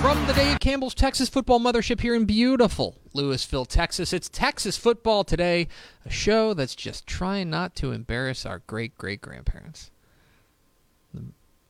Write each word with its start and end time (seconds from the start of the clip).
From 0.00 0.26
the 0.26 0.32
Dave 0.32 0.58
Campbell's 0.60 0.94
Texas 0.94 1.28
Football 1.28 1.60
Mothership 1.60 2.00
here 2.00 2.14
in 2.14 2.24
beautiful 2.24 2.96
Lewisville, 3.14 3.66
Texas, 3.66 4.14
it's 4.14 4.30
Texas 4.30 4.78
Football 4.78 5.24
Today, 5.24 5.68
a 6.06 6.10
show 6.10 6.54
that's 6.54 6.74
just 6.74 7.06
trying 7.06 7.50
not 7.50 7.74
to 7.76 7.92
embarrass 7.92 8.46
our 8.46 8.60
great 8.66 8.96
great 8.96 9.20
grandparents. 9.20 9.90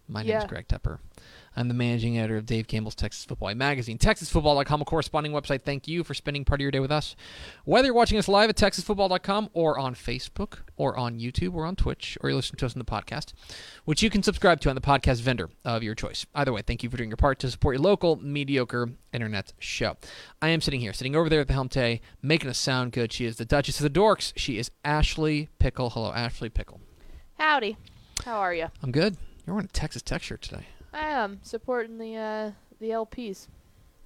My 0.09 0.23
name 0.23 0.29
Yeah. 0.31 0.43
is 0.43 0.49
Greg 0.49 0.69
Tepper. 0.69 1.01
I'm 1.57 1.67
the 1.67 1.75
managing 1.75 2.17
editor 2.17 2.37
of 2.37 2.47
Dave 2.47 2.69
Campbell's 2.69 2.95
Texas 2.95 3.25
Football 3.25 3.55
Magazine, 3.57 3.99
TexasFootball.com, 3.99 4.83
a 4.83 4.85
corresponding 4.85 5.33
website. 5.33 5.63
Thank 5.63 5.89
you 5.89 6.05
for 6.05 6.15
spending 6.15 6.45
part 6.45 6.61
of 6.61 6.63
your 6.63 6.71
day 6.71 6.79
with 6.79 6.93
us. 6.93 7.17
Whether 7.65 7.87
you're 7.87 7.95
watching 7.95 8.19
us 8.19 8.29
live 8.29 8.51
at 8.51 8.57
TexasFootball.com 8.57 9.51
or 9.53 9.79
on 9.79 9.95
Facebook 9.95 10.59
or 10.77 10.97
on 10.97 11.19
YouTube 11.19 11.55
or 11.55 11.67
on 11.67 11.75
Twitch 11.75 12.17
or 12.21 12.31
you're 12.31 12.37
listening 12.37 12.59
to 12.59 12.67
us 12.67 12.75
on 12.75 12.79
the 12.79 12.85
podcast, 12.85 13.33
which 13.85 14.01
you 14.01 14.11
can 14.11 14.23
subscribe 14.23 14.61
to 14.61 14.69
on 14.69 14.77
the 14.77 14.81
podcast 14.81 15.23
vendor 15.23 15.51
of 15.65 15.83
your 15.83 15.97
choice. 15.97 16.25
Either 16.35 16.53
way, 16.53 16.63
thank 16.63 16.85
you 16.85 16.91
for 16.91 16.97
doing 16.97 17.11
your 17.11 17.17
part 17.17 17.41
to 17.41 17.51
support 17.51 17.75
your 17.75 17.83
local 17.83 18.17
mediocre 18.23 18.91
internet 19.13 19.53
show. 19.59 19.97
I 20.41 20.51
am 20.51 20.61
sitting 20.61 20.81
here, 20.81 20.93
sitting 20.93 21.17
over 21.17 21.29
there 21.29 21.41
at 21.41 21.49
the 21.49 21.55
helm 21.55 21.69
today, 21.69 22.01
making 22.23 22.49
us 22.49 22.59
sound 22.59 22.93
good. 22.93 23.13
She 23.13 23.25
is 23.25 23.37
the 23.37 23.45
Duchess 23.45 23.81
of 23.81 23.93
the 23.93 23.99
Dorks. 23.99 24.33
She 24.37 24.57
is 24.59 24.71
Ashley 24.85 25.49
Pickle. 25.59 25.91
Hello, 25.91 26.13
Ashley 26.13 26.49
Pickle. 26.49 26.81
Howdy. 27.39 27.77
How 28.25 28.39
are 28.39 28.55
you? 28.55 28.69
I'm 28.83 28.93
good. 28.93 29.17
You're 29.47 29.55
wearing 29.55 29.67
a 29.67 29.73
Texas 29.73 30.03
Tech 30.03 30.23
shirt 30.23 30.43
today. 30.43 30.67
I 30.93 31.07
am 31.09 31.41
supporting 31.43 31.99
the 31.99 32.17
uh, 32.17 32.51
the 32.81 32.91
LPs. 32.91 33.49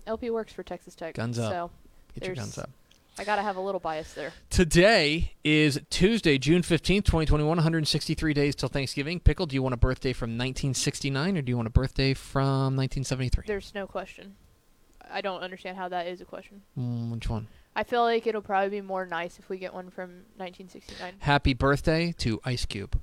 LP 0.06 0.30
works 0.30 0.52
for 0.52 0.62
Texas 0.62 0.94
Tech. 0.94 1.14
Guns 1.14 1.38
up. 1.38 1.52
So 1.52 1.70
Get 2.14 2.26
your 2.26 2.36
guns 2.36 2.58
up. 2.58 2.70
I 3.16 3.24
gotta 3.24 3.42
have 3.42 3.56
a 3.56 3.60
little 3.60 3.80
bias 3.80 4.12
there. 4.14 4.32
Today 4.50 5.32
is 5.44 5.80
Tuesday, 5.88 6.36
June 6.36 6.62
15th, 6.62 7.04
2021, 7.04 7.46
163 7.46 8.34
days 8.34 8.56
till 8.56 8.68
Thanksgiving. 8.68 9.20
Pickle, 9.20 9.46
do 9.46 9.54
you 9.54 9.62
want 9.62 9.72
a 9.72 9.76
birthday 9.78 10.12
from 10.12 10.30
1969 10.30 11.38
or 11.38 11.42
do 11.42 11.50
you 11.50 11.56
want 11.56 11.68
a 11.68 11.70
birthday 11.70 12.12
from 12.12 12.76
1973? 12.76 13.44
There's 13.46 13.72
no 13.72 13.86
question. 13.86 14.34
I 15.08 15.20
don't 15.20 15.42
understand 15.42 15.76
how 15.76 15.88
that 15.90 16.08
is 16.08 16.20
a 16.20 16.24
question. 16.24 16.62
Mm, 16.76 17.12
which 17.12 17.28
one? 17.28 17.46
I 17.76 17.84
feel 17.84 18.02
like 18.02 18.26
it'll 18.26 18.40
probably 18.40 18.70
be 18.70 18.80
more 18.80 19.06
nice 19.06 19.38
if 19.38 19.48
we 19.48 19.58
get 19.58 19.72
one 19.72 19.90
from 19.90 20.10
1969. 20.36 21.14
Happy 21.20 21.54
birthday 21.54 22.12
to 22.18 22.40
Ice 22.44 22.64
Cube. 22.66 23.00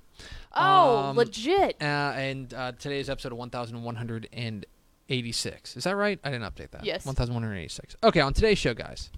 Oh, 0.54 0.98
Um, 1.10 1.16
legit. 1.16 1.78
Uh, 1.82 1.86
and 1.86 2.54
uh, 2.54 2.72
today's 2.74 3.10
episode 3.10 3.32
of 3.32 3.38
1186. 3.38 5.78
Is 5.78 5.84
that 5.84 5.96
right? 5.96 6.20
I 6.24 6.32
didn't 6.32 6.52
update 6.52 6.72
that. 6.72 6.84
Yes. 6.86 7.06
1186. 7.06 7.96
Okay, 8.04 8.20
on 8.20 8.34
today's 8.34 8.58
show, 8.58 8.74
guys, 8.74 9.10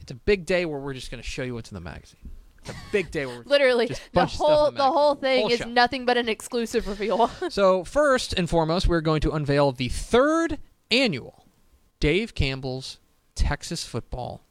it's 0.00 0.10
a 0.10 0.14
big 0.14 0.46
day 0.46 0.64
where 0.64 0.80
we're 0.80 0.94
just 0.94 1.10
going 1.10 1.22
to 1.22 1.28
show 1.28 1.42
you 1.42 1.54
what's 1.54 1.70
in 1.70 1.74
the 1.74 1.80
magazine. 1.80 2.30
It's 2.60 2.70
a 2.70 2.74
big 2.92 3.10
day 3.10 3.26
where 3.26 3.36
we're 3.38 3.44
Literally, 3.44 3.88
just 3.88 4.02
the 4.04 4.10
bunch 4.12 4.30
of 4.32 4.36
stuff 4.36 4.48
in 4.48 4.54
whole 4.54 4.70
the 4.70 4.76
the 4.76 4.84
whole 4.84 5.14
thing 5.14 5.40
Whole 5.42 5.50
is 5.52 5.58
show. 5.60 5.68
nothing 5.68 6.04
but 6.06 6.16
an 6.16 6.28
exclusive 6.28 6.88
reveal. 6.88 7.30
So, 7.50 7.84
first 7.84 8.32
and 8.34 8.48
foremost, 8.50 8.86
we're 8.86 9.00
going 9.00 9.20
to 9.22 9.30
unveil 9.32 9.72
the 9.72 9.88
third 9.88 10.58
annual 10.90 11.46
Dave 12.00 12.34
Campbell's 12.34 12.98
Texas 13.34 13.84
Football 13.84 14.44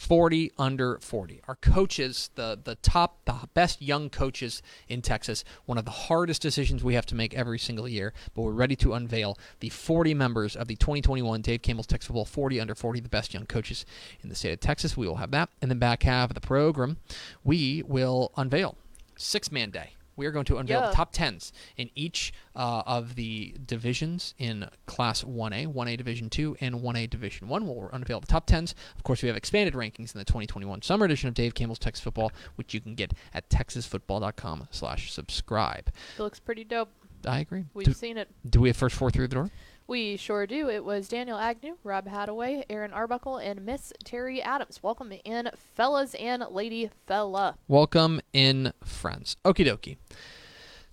40 0.00 0.50
under 0.56 0.98
40. 0.98 1.42
Our 1.46 1.56
coaches, 1.56 2.30
the 2.34 2.58
the 2.64 2.76
top, 2.76 3.22
the 3.26 3.46
best 3.52 3.82
young 3.82 4.08
coaches 4.08 4.62
in 4.88 5.02
Texas, 5.02 5.44
one 5.66 5.76
of 5.76 5.84
the 5.84 5.90
hardest 5.90 6.40
decisions 6.40 6.82
we 6.82 6.94
have 6.94 7.04
to 7.06 7.14
make 7.14 7.34
every 7.34 7.58
single 7.58 7.86
year, 7.86 8.14
but 8.34 8.40
we're 8.40 8.52
ready 8.52 8.74
to 8.76 8.94
unveil 8.94 9.36
the 9.60 9.68
40 9.68 10.14
members 10.14 10.56
of 10.56 10.68
the 10.68 10.76
2021 10.76 11.42
Dave 11.42 11.60
Campbell's 11.60 11.86
Texas 11.86 12.06
Football 12.06 12.24
40 12.24 12.60
under 12.60 12.74
40, 12.74 13.00
the 13.00 13.10
best 13.10 13.34
young 13.34 13.44
coaches 13.44 13.84
in 14.22 14.30
the 14.30 14.34
state 14.34 14.54
of 14.54 14.60
Texas. 14.60 14.96
We 14.96 15.06
will 15.06 15.16
have 15.16 15.32
that. 15.32 15.50
And 15.60 15.70
then 15.70 15.78
back 15.78 16.02
half 16.02 16.30
of 16.30 16.34
the 16.34 16.40
program, 16.40 16.96
we 17.44 17.82
will 17.86 18.32
unveil 18.38 18.78
Six 19.18 19.52
Man 19.52 19.68
Day. 19.68 19.96
We 20.20 20.26
are 20.26 20.32
going 20.32 20.44
to 20.44 20.58
unveil 20.58 20.80
Yeah. 20.80 20.88
the 20.88 20.94
top 20.94 21.12
tens 21.12 21.50
in 21.78 21.88
each 21.94 22.32
uh, 22.54 22.82
of 22.84 23.14
the 23.14 23.54
divisions 23.64 24.34
in 24.38 24.68
Class 24.84 25.24
1A, 25.24 25.66
1A 25.72 25.96
Division 25.96 26.28
2, 26.28 26.58
and 26.60 26.74
1A 26.74 27.08
Division 27.08 27.48
1. 27.48 27.66
We'll 27.66 27.88
unveil 27.90 28.20
the 28.20 28.26
top 28.26 28.44
tens. 28.44 28.74
Of 28.98 29.02
course, 29.02 29.22
we 29.22 29.28
have 29.28 29.36
expanded 29.36 29.72
rankings 29.72 30.14
in 30.14 30.18
the 30.18 30.26
2021 30.26 30.82
summer 30.82 31.06
edition 31.06 31.28
of 31.28 31.34
Dave 31.34 31.54
Campbell's 31.54 31.78
Texas 31.78 32.04
Football, 32.04 32.32
which 32.56 32.74
you 32.74 32.82
can 32.82 32.94
get 32.94 33.14
at 33.32 33.48
texasfootball.com 33.48 34.68
slash 34.70 35.10
subscribe. 35.10 35.88
it 36.18 36.22
looks 36.22 36.38
pretty 36.38 36.64
dope. 36.64 36.90
I 37.26 37.40
agree. 37.40 37.64
We've 37.72 37.86
Do, 37.86 37.92
seen 37.94 38.18
it. 38.18 38.28
do 38.48 38.60
we 38.60 38.68
have 38.68 38.76
first 38.76 38.96
four 38.96 39.10
through 39.10 39.28
the 39.28 39.34
door? 39.34 39.50
We 39.90 40.16
sure 40.16 40.46
do. 40.46 40.70
It 40.70 40.84
was 40.84 41.08
Daniel 41.08 41.36
Agnew, 41.36 41.76
Rob 41.82 42.06
Hadaway, 42.06 42.62
Aaron 42.70 42.92
Arbuckle, 42.92 43.38
and 43.38 43.66
Miss 43.66 43.92
Terry 44.04 44.40
Adams. 44.40 44.84
Welcome 44.84 45.12
in, 45.24 45.50
fellas 45.74 46.14
and 46.14 46.44
lady 46.48 46.88
fella. 47.08 47.56
Welcome 47.66 48.20
in, 48.32 48.72
friends. 48.84 49.36
Okie 49.44 49.66
dokie. 49.66 49.96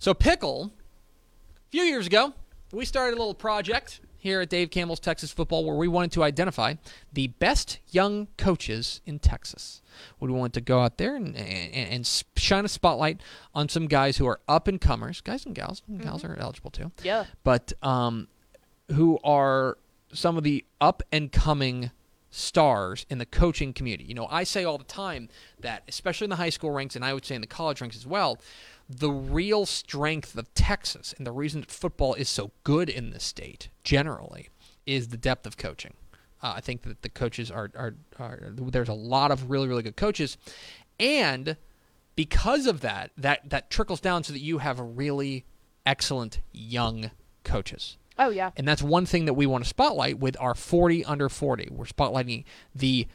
So, 0.00 0.14
Pickle, 0.14 0.72
a 1.56 1.70
few 1.70 1.82
years 1.84 2.08
ago, 2.08 2.32
we 2.72 2.84
started 2.84 3.14
a 3.14 3.18
little 3.18 3.34
project 3.34 4.00
here 4.16 4.40
at 4.40 4.48
Dave 4.48 4.70
Campbell's 4.72 4.98
Texas 4.98 5.30
Football 5.30 5.64
where 5.64 5.76
we 5.76 5.86
wanted 5.86 6.10
to 6.10 6.24
identify 6.24 6.74
the 7.12 7.28
best 7.28 7.78
young 7.92 8.26
coaches 8.36 9.00
in 9.06 9.20
Texas. 9.20 9.80
We 10.18 10.28
wanted 10.32 10.54
to 10.54 10.60
go 10.60 10.80
out 10.80 10.98
there 10.98 11.14
and, 11.14 11.36
and, 11.36 11.72
and 11.88 12.24
shine 12.36 12.64
a 12.64 12.68
spotlight 12.68 13.20
on 13.54 13.68
some 13.68 13.86
guys 13.86 14.16
who 14.16 14.26
are 14.26 14.40
up 14.48 14.66
and 14.66 14.80
comers, 14.80 15.20
guys 15.20 15.46
and 15.46 15.54
gals. 15.54 15.82
Gals 16.00 16.24
are 16.24 16.34
eligible 16.36 16.72
too 16.72 16.90
Yeah. 17.04 17.26
but 17.44 17.72
um, 17.80 18.26
who 18.92 19.18
are 19.22 19.78
some 20.12 20.36
of 20.36 20.44
the 20.44 20.64
up 20.80 21.02
and 21.12 21.30
coming 21.30 21.90
stars 22.30 23.06
in 23.08 23.18
the 23.18 23.26
coaching 23.26 23.72
community. 23.72 24.04
You 24.04 24.14
know, 24.14 24.26
I 24.30 24.44
say 24.44 24.64
all 24.64 24.78
the 24.78 24.84
time 24.84 25.28
that, 25.60 25.82
especially 25.88 26.26
in 26.26 26.30
the 26.30 26.36
high 26.36 26.50
school 26.50 26.70
ranks, 26.70 26.96
and 26.96 27.04
I 27.04 27.14
would 27.14 27.24
say 27.24 27.34
in 27.34 27.40
the 27.40 27.46
college 27.46 27.80
ranks 27.80 27.96
as 27.96 28.06
well, 28.06 28.38
the 28.88 29.10
real 29.10 29.66
strength 29.66 30.36
of 30.36 30.52
Texas 30.54 31.14
and 31.16 31.26
the 31.26 31.32
reason 31.32 31.60
that 31.60 31.70
football 31.70 32.14
is 32.14 32.28
so 32.28 32.50
good 32.64 32.88
in 32.88 33.10
this 33.10 33.24
state 33.24 33.68
generally 33.82 34.48
is 34.86 35.08
the 35.08 35.16
depth 35.16 35.46
of 35.46 35.56
coaching. 35.56 35.94
Uh, 36.42 36.54
I 36.56 36.60
think 36.60 36.82
that 36.82 37.02
the 37.02 37.08
coaches 37.08 37.50
are, 37.50 37.70
are, 37.76 37.94
are 38.18 38.52
there's 38.52 38.88
a 38.88 38.94
lot 38.94 39.30
of 39.30 39.50
really 39.50 39.68
really 39.68 39.82
good 39.82 39.96
coaches, 39.96 40.38
and 41.00 41.56
because 42.14 42.66
of 42.66 42.80
that, 42.80 43.10
that 43.18 43.50
that 43.50 43.70
trickles 43.70 44.00
down 44.00 44.22
so 44.22 44.32
that 44.32 44.40
you 44.40 44.58
have 44.58 44.78
really 44.80 45.44
excellent 45.84 46.40
young 46.52 47.10
coaches. 47.44 47.98
Oh 48.18 48.30
yeah. 48.30 48.50
And 48.56 48.66
that's 48.66 48.82
one 48.82 49.06
thing 49.06 49.26
that 49.26 49.34
we 49.34 49.46
want 49.46 49.64
to 49.64 49.68
spotlight 49.68 50.18
with 50.18 50.36
our 50.40 50.54
40 50.54 51.04
under 51.04 51.28
40. 51.28 51.68
We're 51.70 51.84
spotlighting 51.84 52.44
the 52.74 53.06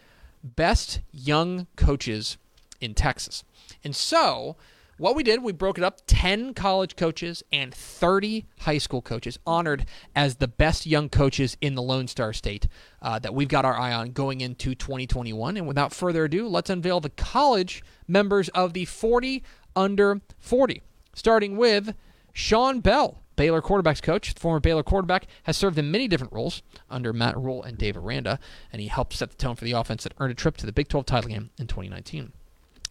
best 0.43 1.01
young 1.11 1.67
coaches 1.75 2.37
in 2.79 2.93
Texas. 2.93 3.43
And 3.83 3.95
so, 3.95 4.55
what 4.97 5.15
we 5.15 5.23
did, 5.23 5.41
we 5.41 5.51
broke 5.53 5.77
it 5.77 5.83
up 5.83 6.01
10 6.05 6.53
college 6.53 6.95
coaches 6.95 7.43
and 7.51 7.73
30 7.73 8.45
high 8.59 8.77
school 8.77 9.01
coaches 9.01 9.39
honored 9.45 9.85
as 10.15 10.35
the 10.35 10.47
best 10.47 10.85
young 10.85 11.09
coaches 11.09 11.57
in 11.61 11.75
the 11.75 11.81
Lone 11.81 12.07
Star 12.07 12.31
State 12.31 12.67
uh, 13.01 13.17
that 13.19 13.33
we've 13.33 13.47
got 13.47 13.65
our 13.65 13.77
eye 13.77 13.93
on 13.93 14.11
going 14.11 14.41
into 14.41 14.75
2021. 14.75 15.57
And 15.57 15.67
without 15.67 15.93
further 15.93 16.25
ado, 16.25 16.47
let's 16.47 16.69
unveil 16.69 16.99
the 16.99 17.09
college 17.09 17.83
members 18.07 18.49
of 18.49 18.73
the 18.73 18.85
40 18.85 19.43
under 19.75 20.21
40, 20.39 20.81
starting 21.15 21.57
with 21.57 21.95
Sean 22.31 22.79
Bell 22.79 23.22
Baylor 23.35 23.61
quarterbacks 23.61 24.01
coach, 24.01 24.33
former 24.33 24.59
Baylor 24.59 24.83
quarterback, 24.83 25.27
has 25.43 25.57
served 25.57 25.77
in 25.77 25.91
many 25.91 26.07
different 26.07 26.33
roles 26.33 26.61
under 26.89 27.13
Matt 27.13 27.37
Rhule 27.37 27.63
and 27.63 27.77
Dave 27.77 27.97
Aranda, 27.97 28.39
and 28.71 28.81
he 28.81 28.87
helped 28.87 29.13
set 29.13 29.31
the 29.31 29.35
tone 29.35 29.55
for 29.55 29.65
the 29.65 29.71
offense 29.71 30.03
that 30.03 30.13
earned 30.19 30.31
a 30.31 30.35
trip 30.35 30.57
to 30.57 30.65
the 30.65 30.71
Big 30.71 30.87
12 30.87 31.05
title 31.05 31.29
game 31.29 31.49
in 31.57 31.67
2019. 31.67 32.33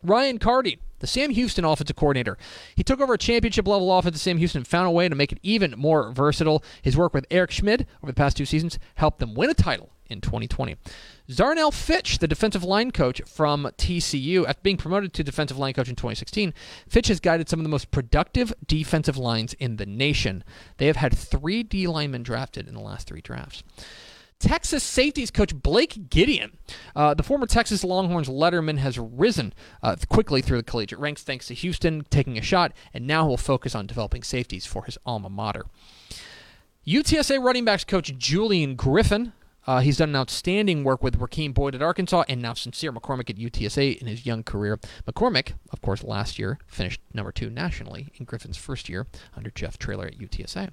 Ryan 0.04 0.38
Carty, 0.38 0.80
the 0.98 1.06
Sam 1.06 1.30
Houston 1.30 1.64
offensive 1.64 1.94
coordinator. 1.94 2.36
He 2.74 2.82
took 2.82 3.00
over 3.00 3.14
a 3.14 3.18
championship 3.18 3.68
level 3.68 3.96
offense 3.96 4.16
at 4.16 4.20
Sam 4.20 4.38
Houston 4.38 4.60
and 4.60 4.66
found 4.66 4.88
a 4.88 4.90
way 4.90 5.08
to 5.08 5.14
make 5.14 5.30
it 5.30 5.38
even 5.44 5.74
more 5.78 6.10
versatile. 6.10 6.64
His 6.82 6.96
work 6.96 7.14
with 7.14 7.26
Eric 7.30 7.52
Schmid 7.52 7.86
over 8.02 8.10
the 8.10 8.16
past 8.16 8.36
two 8.36 8.44
seasons 8.44 8.80
helped 8.96 9.20
them 9.20 9.34
win 9.34 9.50
a 9.50 9.54
title 9.54 9.91
in 10.12 10.20
2020. 10.20 10.76
Zarnell 11.28 11.72
Fitch, 11.72 12.18
the 12.18 12.28
defensive 12.28 12.64
line 12.64 12.90
coach 12.90 13.22
from 13.26 13.64
TCU, 13.78 14.46
after 14.46 14.60
being 14.62 14.76
promoted 14.76 15.12
to 15.14 15.24
defensive 15.24 15.58
line 15.58 15.72
coach 15.72 15.88
in 15.88 15.96
2016, 15.96 16.52
Fitch 16.88 17.08
has 17.08 17.20
guided 17.20 17.48
some 17.48 17.58
of 17.58 17.64
the 17.64 17.70
most 17.70 17.90
productive 17.90 18.52
defensive 18.66 19.16
lines 19.16 19.54
in 19.54 19.76
the 19.76 19.86
nation. 19.86 20.44
They 20.76 20.86
have 20.86 20.96
had 20.96 21.16
three 21.16 21.62
D 21.62 21.86
linemen 21.86 22.22
drafted 22.22 22.68
in 22.68 22.74
the 22.74 22.80
last 22.80 23.06
three 23.06 23.20
drafts. 23.22 23.62
Texas 24.42 24.82
safeties 24.82 25.30
coach 25.30 25.54
Blake 25.54 26.10
Gideon. 26.10 26.58
Uh, 26.96 27.14
the 27.14 27.22
former 27.22 27.46
Texas 27.46 27.84
Longhorns 27.84 28.28
letterman 28.28 28.78
has 28.78 28.98
risen 28.98 29.54
uh, 29.84 29.94
quickly 30.08 30.42
through 30.42 30.56
the 30.56 30.64
collegiate 30.64 30.98
ranks 30.98 31.22
thanks 31.22 31.46
to 31.46 31.54
Houston 31.54 32.04
taking 32.10 32.36
a 32.36 32.42
shot, 32.42 32.72
and 32.92 33.06
now 33.06 33.28
he'll 33.28 33.36
focus 33.36 33.76
on 33.76 33.86
developing 33.86 34.24
safeties 34.24 34.66
for 34.66 34.82
his 34.84 34.98
alma 35.06 35.30
mater. 35.30 35.66
UTSA 36.84 37.40
running 37.40 37.64
backs 37.64 37.84
coach 37.84 38.18
Julian 38.18 38.74
Griffin 38.74 39.32
uh, 39.66 39.80
he's 39.80 39.98
done 39.98 40.10
an 40.10 40.16
outstanding 40.16 40.84
work 40.84 41.02
with 41.02 41.18
Rakeem 41.18 41.54
Boyd 41.54 41.74
at 41.74 41.82
Arkansas 41.82 42.24
and 42.28 42.42
now 42.42 42.54
Sincere 42.54 42.92
McCormick 42.92 43.30
at 43.30 43.36
UTSA 43.36 43.98
in 43.98 44.06
his 44.06 44.26
young 44.26 44.42
career. 44.42 44.78
McCormick, 45.06 45.52
of 45.70 45.80
course, 45.80 46.02
last 46.02 46.38
year 46.38 46.58
finished 46.66 47.00
number 47.14 47.32
two 47.32 47.50
nationally 47.50 48.08
in 48.16 48.24
Griffin's 48.24 48.56
first 48.56 48.88
year 48.88 49.06
under 49.36 49.50
Jeff 49.50 49.78
Traylor 49.78 50.06
at 50.06 50.18
UTSA. 50.18 50.70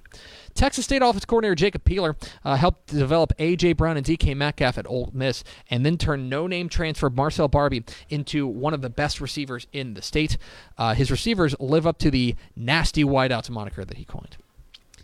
Texas 0.54 0.84
State 0.84 1.02
offense 1.02 1.24
coordinator 1.24 1.54
Jacob 1.54 1.84
Peeler 1.84 2.16
uh, 2.44 2.56
helped 2.56 2.86
develop 2.86 3.32
A.J. 3.38 3.74
Brown 3.74 3.96
and 3.96 4.06
DK 4.06 4.36
Metcalf 4.36 4.78
at 4.78 4.86
Ole 4.86 5.10
Miss 5.12 5.44
and 5.68 5.86
then 5.86 5.96
turned 5.96 6.28
no-name 6.28 6.68
transfer 6.68 7.10
Marcel 7.10 7.48
Barbee 7.48 7.88
into 8.08 8.46
one 8.46 8.74
of 8.74 8.82
the 8.82 8.90
best 8.90 9.20
receivers 9.20 9.66
in 9.72 9.94
the 9.94 10.02
state. 10.02 10.36
Uh, 10.76 10.94
his 10.94 11.10
receivers 11.10 11.54
live 11.60 11.86
up 11.86 11.98
to 11.98 12.10
the 12.10 12.34
nasty 12.56 13.04
wideouts 13.04 13.50
moniker 13.50 13.84
that 13.84 13.96
he 13.96 14.04
coined. 14.04 14.36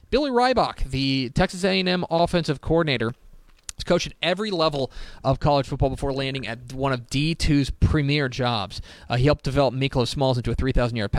Billy 0.08 0.30
Reibach, 0.30 0.84
the 0.84 1.30
Texas 1.30 1.64
A&M 1.64 2.04
offensive 2.10 2.60
coordinator, 2.60 3.12
coached 3.86 4.08
at 4.08 4.12
every 4.22 4.50
level 4.50 4.90
of 5.24 5.40
college 5.40 5.66
football 5.66 5.90
before 5.90 6.12
landing 6.12 6.46
at 6.46 6.72
one 6.72 6.92
of 6.92 7.08
D2's 7.08 7.70
premier 7.70 8.28
jobs. 8.28 8.80
Uh, 9.08 9.16
he 9.16 9.24
helped 9.24 9.44
develop 9.44 9.74
Miklos 9.74 10.08
Smalls 10.08 10.36
into 10.36 10.50
a 10.50 10.56
3,000-yard 10.56 11.12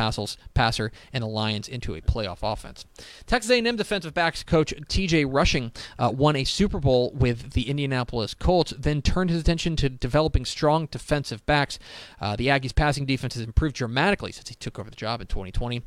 passer 0.54 0.92
and 1.14 1.24
the 1.24 1.28
Lions 1.28 1.68
into 1.68 1.96
a 1.96 2.02
playoff 2.02 2.40
offense. 2.42 2.86
Texas 3.26 3.52
A&M 3.52 3.76
defensive 3.76 4.14
backs 4.14 4.44
coach 4.44 4.74
T.J. 4.88 5.26
Rushing 5.26 5.72
uh, 5.98 6.12
won 6.14 6.36
a 6.36 6.44
Super 6.44 6.80
Bowl 6.80 7.12
with 7.14 7.52
the 7.54 7.70
Indianapolis 7.70 8.34
Colts, 8.34 8.74
then 8.78 9.02
turned 9.02 9.30
his 9.30 9.42
attention 9.42 9.76
to 9.78 9.90
developing 9.90 10.46
strong 10.46 10.88
defensive 10.88 11.46
backs. 11.46 11.80
Uh, 12.20 12.36
the 12.36 12.48
Aggies' 12.48 12.76
passing 12.76 13.06
defense 13.06 13.36
has 13.36 13.44
improved 13.44 13.76
dramatically 13.76 14.32
since 14.32 14.50
he 14.50 14.56
took 14.56 14.78
over 14.80 14.90
the 14.90 14.96
job 14.96 15.22
in 15.22 15.28
2020. 15.28 15.84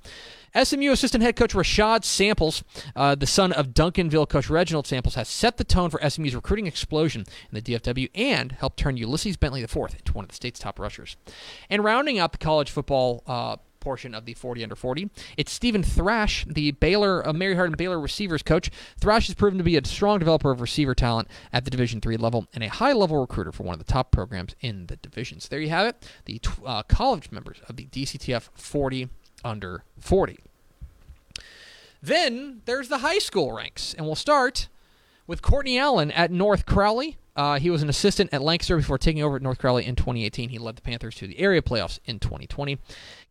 SMU 0.54 0.90
assistant 0.90 1.22
head 1.22 1.36
coach 1.36 1.54
Rashad 1.54 2.04
Samples, 2.04 2.64
uh, 2.96 3.14
the 3.14 3.26
son 3.26 3.52
of 3.52 3.68
Duncanville 3.68 4.28
coach 4.28 4.50
Reginald 4.50 4.86
Samples, 4.86 5.14
has 5.14 5.28
set 5.28 5.56
the 5.56 5.64
tone 5.64 5.90
for 5.90 6.00
SMU's 6.08 6.34
recruiting 6.34 6.66
explosion 6.66 7.24
in 7.50 7.54
the 7.54 7.62
DFW 7.62 8.10
and 8.14 8.52
helped 8.52 8.78
turn 8.78 8.96
Ulysses 8.96 9.36
Bentley 9.36 9.62
IV 9.62 9.76
into 9.76 10.12
one 10.12 10.24
of 10.24 10.28
the 10.28 10.34
state's 10.34 10.58
top 10.60 10.78
rushers. 10.78 11.16
And 11.68 11.84
rounding 11.84 12.18
out 12.18 12.32
the 12.32 12.38
college 12.38 12.70
football 12.70 13.22
uh, 13.26 13.56
portion 13.80 14.14
of 14.14 14.26
the 14.26 14.34
40 14.34 14.62
under 14.62 14.76
40. 14.76 15.10
It's 15.36 15.50
Stephen 15.50 15.82
Thrash, 15.82 16.44
the 16.46 16.72
Baylor, 16.72 17.26
uh, 17.26 17.32
Mary 17.32 17.54
Hardin 17.54 17.76
Baylor 17.76 17.98
receivers 17.98 18.42
coach. 18.42 18.70
Thrash 18.98 19.26
has 19.26 19.34
proven 19.34 19.58
to 19.58 19.64
be 19.64 19.76
a 19.76 19.84
strong 19.84 20.18
developer 20.18 20.50
of 20.50 20.60
receiver 20.60 20.94
talent 20.94 21.28
at 21.52 21.64
the 21.64 21.70
Division 21.70 22.00
three 22.00 22.16
level 22.16 22.46
and 22.52 22.62
a 22.62 22.68
high 22.68 22.92
level 22.92 23.18
recruiter 23.18 23.52
for 23.52 23.62
one 23.62 23.72
of 23.72 23.78
the 23.78 23.90
top 23.90 24.10
programs 24.12 24.54
in 24.60 24.86
the 24.86 24.96
division. 24.96 25.40
So 25.40 25.48
there 25.48 25.60
you 25.60 25.70
have 25.70 25.86
it, 25.86 26.06
the 26.26 26.40
uh, 26.64 26.82
college 26.84 27.30
members 27.32 27.60
of 27.68 27.76
the 27.76 27.86
DCTF 27.86 28.50
40 28.54 29.08
under 29.44 29.84
40. 29.98 30.38
Then 32.02 32.62
there's 32.64 32.88
the 32.88 32.98
high 32.98 33.18
school 33.18 33.52
ranks, 33.52 33.94
and 33.94 34.06
we'll 34.06 34.14
start 34.14 34.68
with 35.26 35.42
Courtney 35.42 35.78
Allen 35.78 36.10
at 36.10 36.30
North 36.30 36.66
Crowley. 36.66 37.18
Uh, 37.36 37.58
he 37.58 37.70
was 37.70 37.82
an 37.82 37.88
assistant 37.88 38.30
at 38.32 38.42
Lancaster 38.42 38.76
before 38.76 38.98
taking 38.98 39.22
over 39.22 39.36
at 39.36 39.42
North 39.42 39.58
Crowley 39.58 39.86
in 39.86 39.94
2018. 39.94 40.48
He 40.48 40.58
led 40.58 40.76
the 40.76 40.82
Panthers 40.82 41.14
to 41.16 41.26
the 41.26 41.38
area 41.38 41.62
playoffs 41.62 41.98
in 42.04 42.18
2020. 42.18 42.78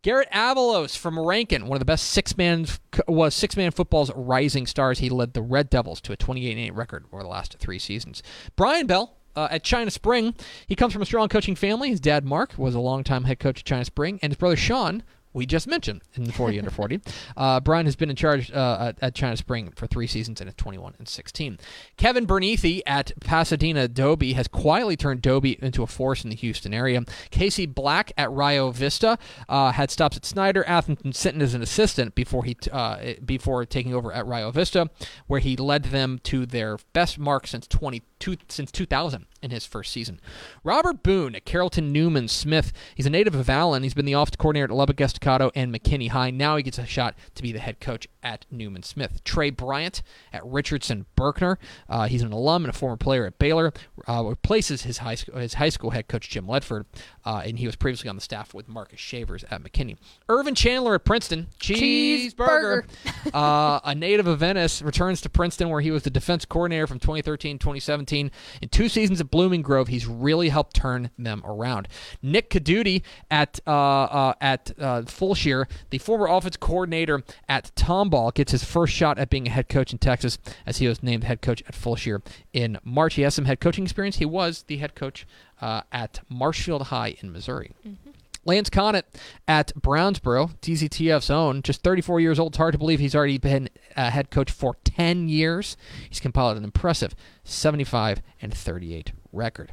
Garrett 0.02 0.30
Avalos 0.30 0.96
from 0.96 1.18
Rankin, 1.18 1.66
one 1.66 1.76
of 1.76 1.80
the 1.80 1.84
best 1.84 2.06
six 2.06 2.36
man 2.36 2.66
was 3.06 3.34
six 3.34 3.56
man 3.56 3.70
football's 3.70 4.10
rising 4.14 4.66
stars. 4.66 5.00
He 5.00 5.10
led 5.10 5.34
the 5.34 5.42
Red 5.42 5.68
Devils 5.68 6.00
to 6.02 6.12
a 6.12 6.16
28-8 6.16 6.74
record 6.74 7.04
over 7.12 7.22
the 7.22 7.28
last 7.28 7.58
three 7.58 7.78
seasons. 7.78 8.22
Brian 8.56 8.86
Bell 8.86 9.16
uh, 9.36 9.48
at 9.50 9.62
China 9.62 9.90
Spring. 9.90 10.34
He 10.66 10.74
comes 10.74 10.92
from 10.92 11.02
a 11.02 11.06
strong 11.06 11.28
coaching 11.28 11.54
family. 11.54 11.90
His 11.90 12.00
dad, 12.00 12.24
Mark, 12.24 12.54
was 12.56 12.74
a 12.74 12.80
longtime 12.80 13.24
head 13.24 13.38
coach 13.38 13.60
at 13.60 13.64
China 13.64 13.84
Spring, 13.84 14.18
and 14.22 14.32
his 14.32 14.38
brother, 14.38 14.56
Sean, 14.56 15.02
we 15.32 15.46
just 15.46 15.66
mentioned 15.66 16.02
in 16.14 16.24
the 16.24 16.32
40 16.32 16.58
under 16.58 16.70
40. 16.70 17.00
Uh, 17.36 17.60
Brian 17.60 17.86
has 17.86 17.96
been 17.96 18.10
in 18.10 18.16
charge 18.16 18.50
uh, 18.50 18.92
at, 19.00 19.14
China 19.14 19.36
Spring 19.36 19.72
for 19.76 19.86
three 19.86 20.06
seasons 20.06 20.40
and 20.40 20.48
is 20.48 20.54
21 20.56 20.94
and 20.98 21.08
16. 21.08 21.58
Kevin 21.96 22.26
Bernithi 22.26 22.82
at 22.86 23.12
Pasadena 23.20 23.88
Dobie 23.88 24.34
has 24.34 24.48
quietly 24.48 24.96
turned 24.96 25.22
Dobie 25.22 25.58
into 25.62 25.82
a 25.82 25.86
force 25.86 26.24
in 26.24 26.30
the 26.30 26.36
Houston 26.36 26.74
area. 26.74 27.02
Casey 27.30 27.66
Black 27.66 28.12
at 28.18 28.30
Rio 28.30 28.70
Vista 28.70 29.18
uh, 29.48 29.72
had 29.72 29.90
stops 29.90 30.16
at 30.16 30.24
Snyder, 30.24 30.64
Athens, 30.66 30.98
and 31.04 31.14
Sinton 31.14 31.42
as 31.42 31.54
an 31.54 31.62
assistant 31.62 32.14
before 32.14 32.44
he 32.44 32.56
uh, 32.70 32.98
before 33.24 33.64
taking 33.64 33.94
over 33.94 34.12
at 34.12 34.26
Rio 34.26 34.50
Vista, 34.50 34.90
where 35.26 35.40
he 35.40 35.56
led 35.56 35.84
them 35.84 36.20
to 36.24 36.46
their 36.46 36.78
best 36.92 37.18
mark 37.18 37.46
since 37.46 37.66
20 37.66 38.02
two, 38.20 38.36
since 38.48 38.70
2000 38.70 39.26
in 39.42 39.50
his 39.50 39.66
first 39.66 39.90
season. 39.90 40.20
Robert 40.62 41.02
Boone 41.02 41.34
at 41.34 41.44
Carrollton 41.44 41.92
Newman 41.92 42.28
Smith. 42.28 42.72
He's 42.94 43.06
a 43.06 43.10
native 43.10 43.34
of 43.34 43.48
Allen. 43.48 43.82
He's 43.82 43.94
been 43.94 44.04
the 44.04 44.12
offensive 44.12 44.38
coordinator 44.38 44.66
at 44.66 44.76
Lubbock 44.76 45.00
Estacado 45.00 45.50
and 45.54 45.74
McKinney 45.74 46.10
High. 46.10 46.30
Now 46.30 46.56
he 46.56 46.62
gets 46.62 46.78
a 46.78 46.86
shot 46.86 47.14
to 47.34 47.42
be 47.42 47.50
the 47.50 47.58
head 47.58 47.80
coach 47.80 48.06
at 48.22 48.44
Newman 48.50 48.82
Smith. 48.82 49.24
Trey 49.24 49.50
Bryant 49.50 50.02
at 50.32 50.44
Richardson 50.44 51.06
Berkner. 51.16 51.56
Uh, 51.88 52.06
he's 52.06 52.22
an 52.22 52.32
alum 52.32 52.64
and 52.64 52.74
a 52.74 52.76
former 52.76 52.98
player 52.98 53.26
at 53.26 53.38
Baylor. 53.38 53.72
Uh, 54.06 54.24
replaces 54.24 54.82
his 54.82 54.98
high 54.98 55.14
school 55.14 55.38
his 55.38 55.54
high 55.54 55.68
school 55.70 55.90
head 55.90 56.06
coach 56.08 56.28
Jim 56.28 56.46
Ledford, 56.46 56.84
uh, 57.24 57.42
and 57.44 57.58
he 57.58 57.66
was 57.66 57.76
previously 57.76 58.08
on 58.10 58.16
the 58.16 58.22
staff 58.22 58.52
with 58.52 58.68
Marcus 58.68 59.00
Shavers 59.00 59.44
at 59.50 59.62
McKinney. 59.62 59.96
Irvin 60.28 60.54
Chandler 60.54 60.94
at 60.96 61.04
Princeton. 61.04 61.48
Cheeseburger. 61.58 62.84
uh, 63.32 63.80
a 63.84 63.94
native 63.94 64.26
of 64.26 64.40
Venice 64.40 64.82
returns 64.82 65.20
to 65.22 65.30
Princeton, 65.30 65.70
where 65.70 65.80
he 65.80 65.90
was 65.90 66.02
the 66.02 66.10
defense 66.10 66.44
coordinator 66.44 66.86
from 66.86 66.98
2013 66.98 67.58
2017. 67.58 68.09
In 68.12 68.68
two 68.70 68.88
seasons 68.88 69.20
at 69.20 69.30
Blooming 69.30 69.62
Grove, 69.62 69.88
he's 69.88 70.06
really 70.06 70.48
helped 70.48 70.74
turn 70.74 71.10
them 71.18 71.42
around. 71.44 71.88
Nick 72.22 72.50
Caduti 72.50 73.02
at 73.30 73.60
uh, 73.66 73.70
uh, 73.70 74.34
at 74.40 74.72
uh, 74.78 75.02
Fulshear, 75.02 75.66
the 75.90 75.98
former 75.98 76.26
offense 76.26 76.56
coordinator 76.56 77.22
at 77.48 77.72
Tomball, 77.76 78.34
gets 78.34 78.52
his 78.52 78.64
first 78.64 78.92
shot 78.92 79.18
at 79.18 79.30
being 79.30 79.46
a 79.46 79.50
head 79.50 79.68
coach 79.68 79.92
in 79.92 79.98
Texas, 79.98 80.38
as 80.66 80.78
he 80.78 80.88
was 80.88 81.02
named 81.02 81.24
head 81.24 81.42
coach 81.42 81.62
at 81.68 81.74
Fulshear 81.74 82.22
in 82.52 82.78
March. 82.84 83.14
He 83.14 83.22
has 83.22 83.34
some 83.34 83.44
head 83.44 83.60
coaching 83.60 83.84
experience. 83.84 84.16
He 84.16 84.26
was 84.26 84.64
the 84.66 84.78
head 84.78 84.94
coach 84.94 85.26
uh, 85.60 85.82
at 85.92 86.20
Marshfield 86.28 86.84
High 86.84 87.16
in 87.20 87.32
Missouri. 87.32 87.72
Mm-hmm. 87.86 88.09
Lance 88.44 88.70
Conant 88.70 89.06
at 89.46 89.72
Brownsboro, 89.74 90.58
DCTF's 90.60 91.30
own, 91.30 91.62
just 91.62 91.82
34 91.82 92.20
years 92.20 92.38
old. 92.38 92.52
It's 92.52 92.58
hard 92.58 92.72
to 92.72 92.78
believe 92.78 92.98
he's 92.98 93.14
already 93.14 93.38
been 93.38 93.68
a 93.96 94.10
head 94.10 94.30
coach 94.30 94.50
for 94.50 94.76
10 94.84 95.28
years. 95.28 95.76
He's 96.08 96.20
compiled 96.20 96.56
an 96.56 96.64
impressive 96.64 97.14
75 97.44 98.22
and 98.40 98.54
38 98.54 99.12
record. 99.32 99.72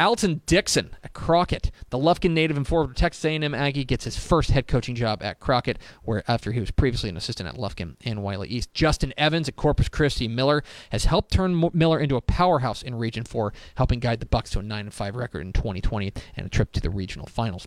Alton 0.00 0.42
Dixon 0.46 0.90
at 1.02 1.12
Crockett, 1.12 1.72
the 1.90 1.98
Lufkin 1.98 2.30
native 2.30 2.56
and 2.56 2.64
former 2.64 2.94
Texas 2.94 3.24
A&M 3.24 3.52
Aggie, 3.52 3.84
gets 3.84 4.04
his 4.04 4.16
first 4.16 4.52
head 4.52 4.68
coaching 4.68 4.94
job 4.94 5.24
at 5.24 5.40
Crockett, 5.40 5.76
where 6.04 6.22
after 6.28 6.52
he 6.52 6.60
was 6.60 6.70
previously 6.70 7.08
an 7.08 7.16
assistant 7.16 7.48
at 7.48 7.56
Lufkin 7.56 7.96
and 8.04 8.22
Wylie 8.22 8.46
East. 8.46 8.72
Justin 8.72 9.12
Evans 9.16 9.48
at 9.48 9.56
Corpus 9.56 9.88
Christi 9.88 10.28
Miller 10.28 10.62
has 10.92 11.06
helped 11.06 11.32
turn 11.32 11.68
Miller 11.72 11.98
into 11.98 12.14
a 12.14 12.20
powerhouse 12.20 12.80
in 12.80 12.94
Region 12.94 13.24
4, 13.24 13.52
helping 13.74 13.98
guide 13.98 14.20
the 14.20 14.26
Bucks 14.26 14.50
to 14.50 14.60
a 14.60 14.62
9 14.62 14.90
5 14.90 15.16
record 15.16 15.40
in 15.40 15.52
2020 15.52 16.12
and 16.36 16.46
a 16.46 16.48
trip 16.48 16.70
to 16.72 16.80
the 16.80 16.90
regional 16.90 17.26
finals. 17.26 17.66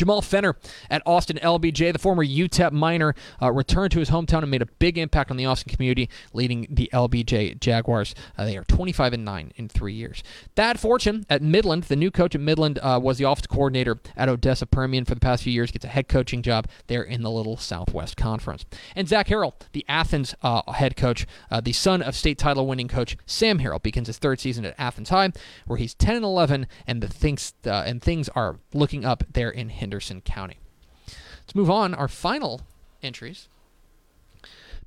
Jamal 0.00 0.22
Fenner 0.22 0.56
at 0.88 1.02
Austin 1.04 1.36
LBJ, 1.42 1.92
the 1.92 1.98
former 1.98 2.24
UTEP 2.24 2.72
Miner, 2.72 3.14
uh, 3.42 3.52
returned 3.52 3.92
to 3.92 3.98
his 3.98 4.08
hometown 4.08 4.40
and 4.40 4.50
made 4.50 4.62
a 4.62 4.66
big 4.78 4.96
impact 4.96 5.30
on 5.30 5.36
the 5.36 5.44
Austin 5.44 5.70
community, 5.70 6.08
leading 6.32 6.66
the 6.70 6.88
LBJ 6.90 7.60
Jaguars. 7.60 8.14
Uh, 8.38 8.46
they 8.46 8.56
are 8.56 8.64
25 8.64 9.12
and 9.12 9.26
9 9.26 9.52
in 9.56 9.68
three 9.68 9.92
years. 9.92 10.22
Thad 10.56 10.80
Fortune 10.80 11.26
at 11.28 11.42
Midland, 11.42 11.82
the 11.84 11.96
new 11.96 12.10
coach 12.10 12.34
at 12.34 12.40
Midland, 12.40 12.78
uh, 12.78 12.98
was 13.02 13.18
the 13.18 13.26
office 13.26 13.46
coordinator 13.46 13.98
at 14.16 14.30
Odessa 14.30 14.64
Permian 14.64 15.04
for 15.04 15.14
the 15.14 15.20
past 15.20 15.42
few 15.42 15.52
years, 15.52 15.70
gets 15.70 15.84
a 15.84 15.88
head 15.88 16.08
coaching 16.08 16.40
job 16.40 16.66
there 16.86 17.02
in 17.02 17.20
the 17.20 17.30
Little 17.30 17.58
Southwest 17.58 18.16
Conference. 18.16 18.64
And 18.96 19.06
Zach 19.06 19.28
Harrell, 19.28 19.52
the 19.72 19.84
Athens 19.86 20.34
uh, 20.42 20.72
head 20.72 20.96
coach, 20.96 21.26
uh, 21.50 21.60
the 21.60 21.74
son 21.74 22.00
of 22.00 22.16
state 22.16 22.38
title 22.38 22.66
winning 22.66 22.88
coach 22.88 23.18
Sam 23.26 23.58
Harrell, 23.58 23.82
begins 23.82 24.06
his 24.06 24.16
third 24.16 24.40
season 24.40 24.64
at 24.64 24.74
Athens 24.78 25.10
High, 25.10 25.32
where 25.66 25.76
he's 25.76 25.92
10 25.92 26.16
and 26.16 26.24
11, 26.24 26.66
and 26.86 27.02
the 27.02 27.08
things 27.08 27.52
uh, 27.66 27.82
and 27.84 28.00
things 28.00 28.30
are 28.30 28.60
looking 28.72 29.04
up 29.04 29.24
there 29.30 29.50
in 29.50 29.68
Henderson 29.90 30.20
County. 30.20 30.60
Let's 31.08 31.56
move 31.56 31.68
on. 31.68 31.94
Our 31.94 32.06
final 32.06 32.60
entries. 33.02 33.48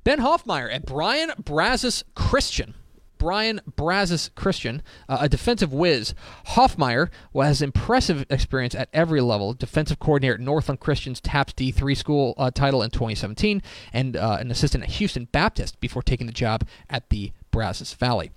Ben 0.02 0.20
Hoffmeyer 0.20 0.74
at 0.74 0.86
Bryan 0.86 1.32
Brazos 1.38 2.04
Christian. 2.14 2.72
Bryan 3.18 3.60
Brazos 3.76 4.30
Christian, 4.34 4.82
uh, 5.06 5.18
a 5.20 5.28
defensive 5.28 5.74
whiz. 5.74 6.14
Hoffmeyer 6.48 7.10
has 7.34 7.60
impressive 7.60 8.24
experience 8.30 8.74
at 8.74 8.88
every 8.94 9.20
level. 9.20 9.52
Defensive 9.52 9.98
coordinator 9.98 10.34
at 10.34 10.40
Northland 10.40 10.80
Christian's 10.80 11.20
TAPPS 11.20 11.52
D3 11.52 11.96
school 11.96 12.34
uh, 12.38 12.50
title 12.50 12.82
in 12.82 12.90
2017, 12.90 13.60
and 13.92 14.16
uh, 14.16 14.38
an 14.40 14.50
assistant 14.50 14.84
at 14.84 14.90
Houston 14.90 15.26
Baptist 15.26 15.80
before 15.80 16.02
taking 16.02 16.26
the 16.26 16.32
job 16.32 16.66
at 16.88 17.10
the 17.10 17.32
Brazos 17.50 17.92
Valley. 17.92 18.30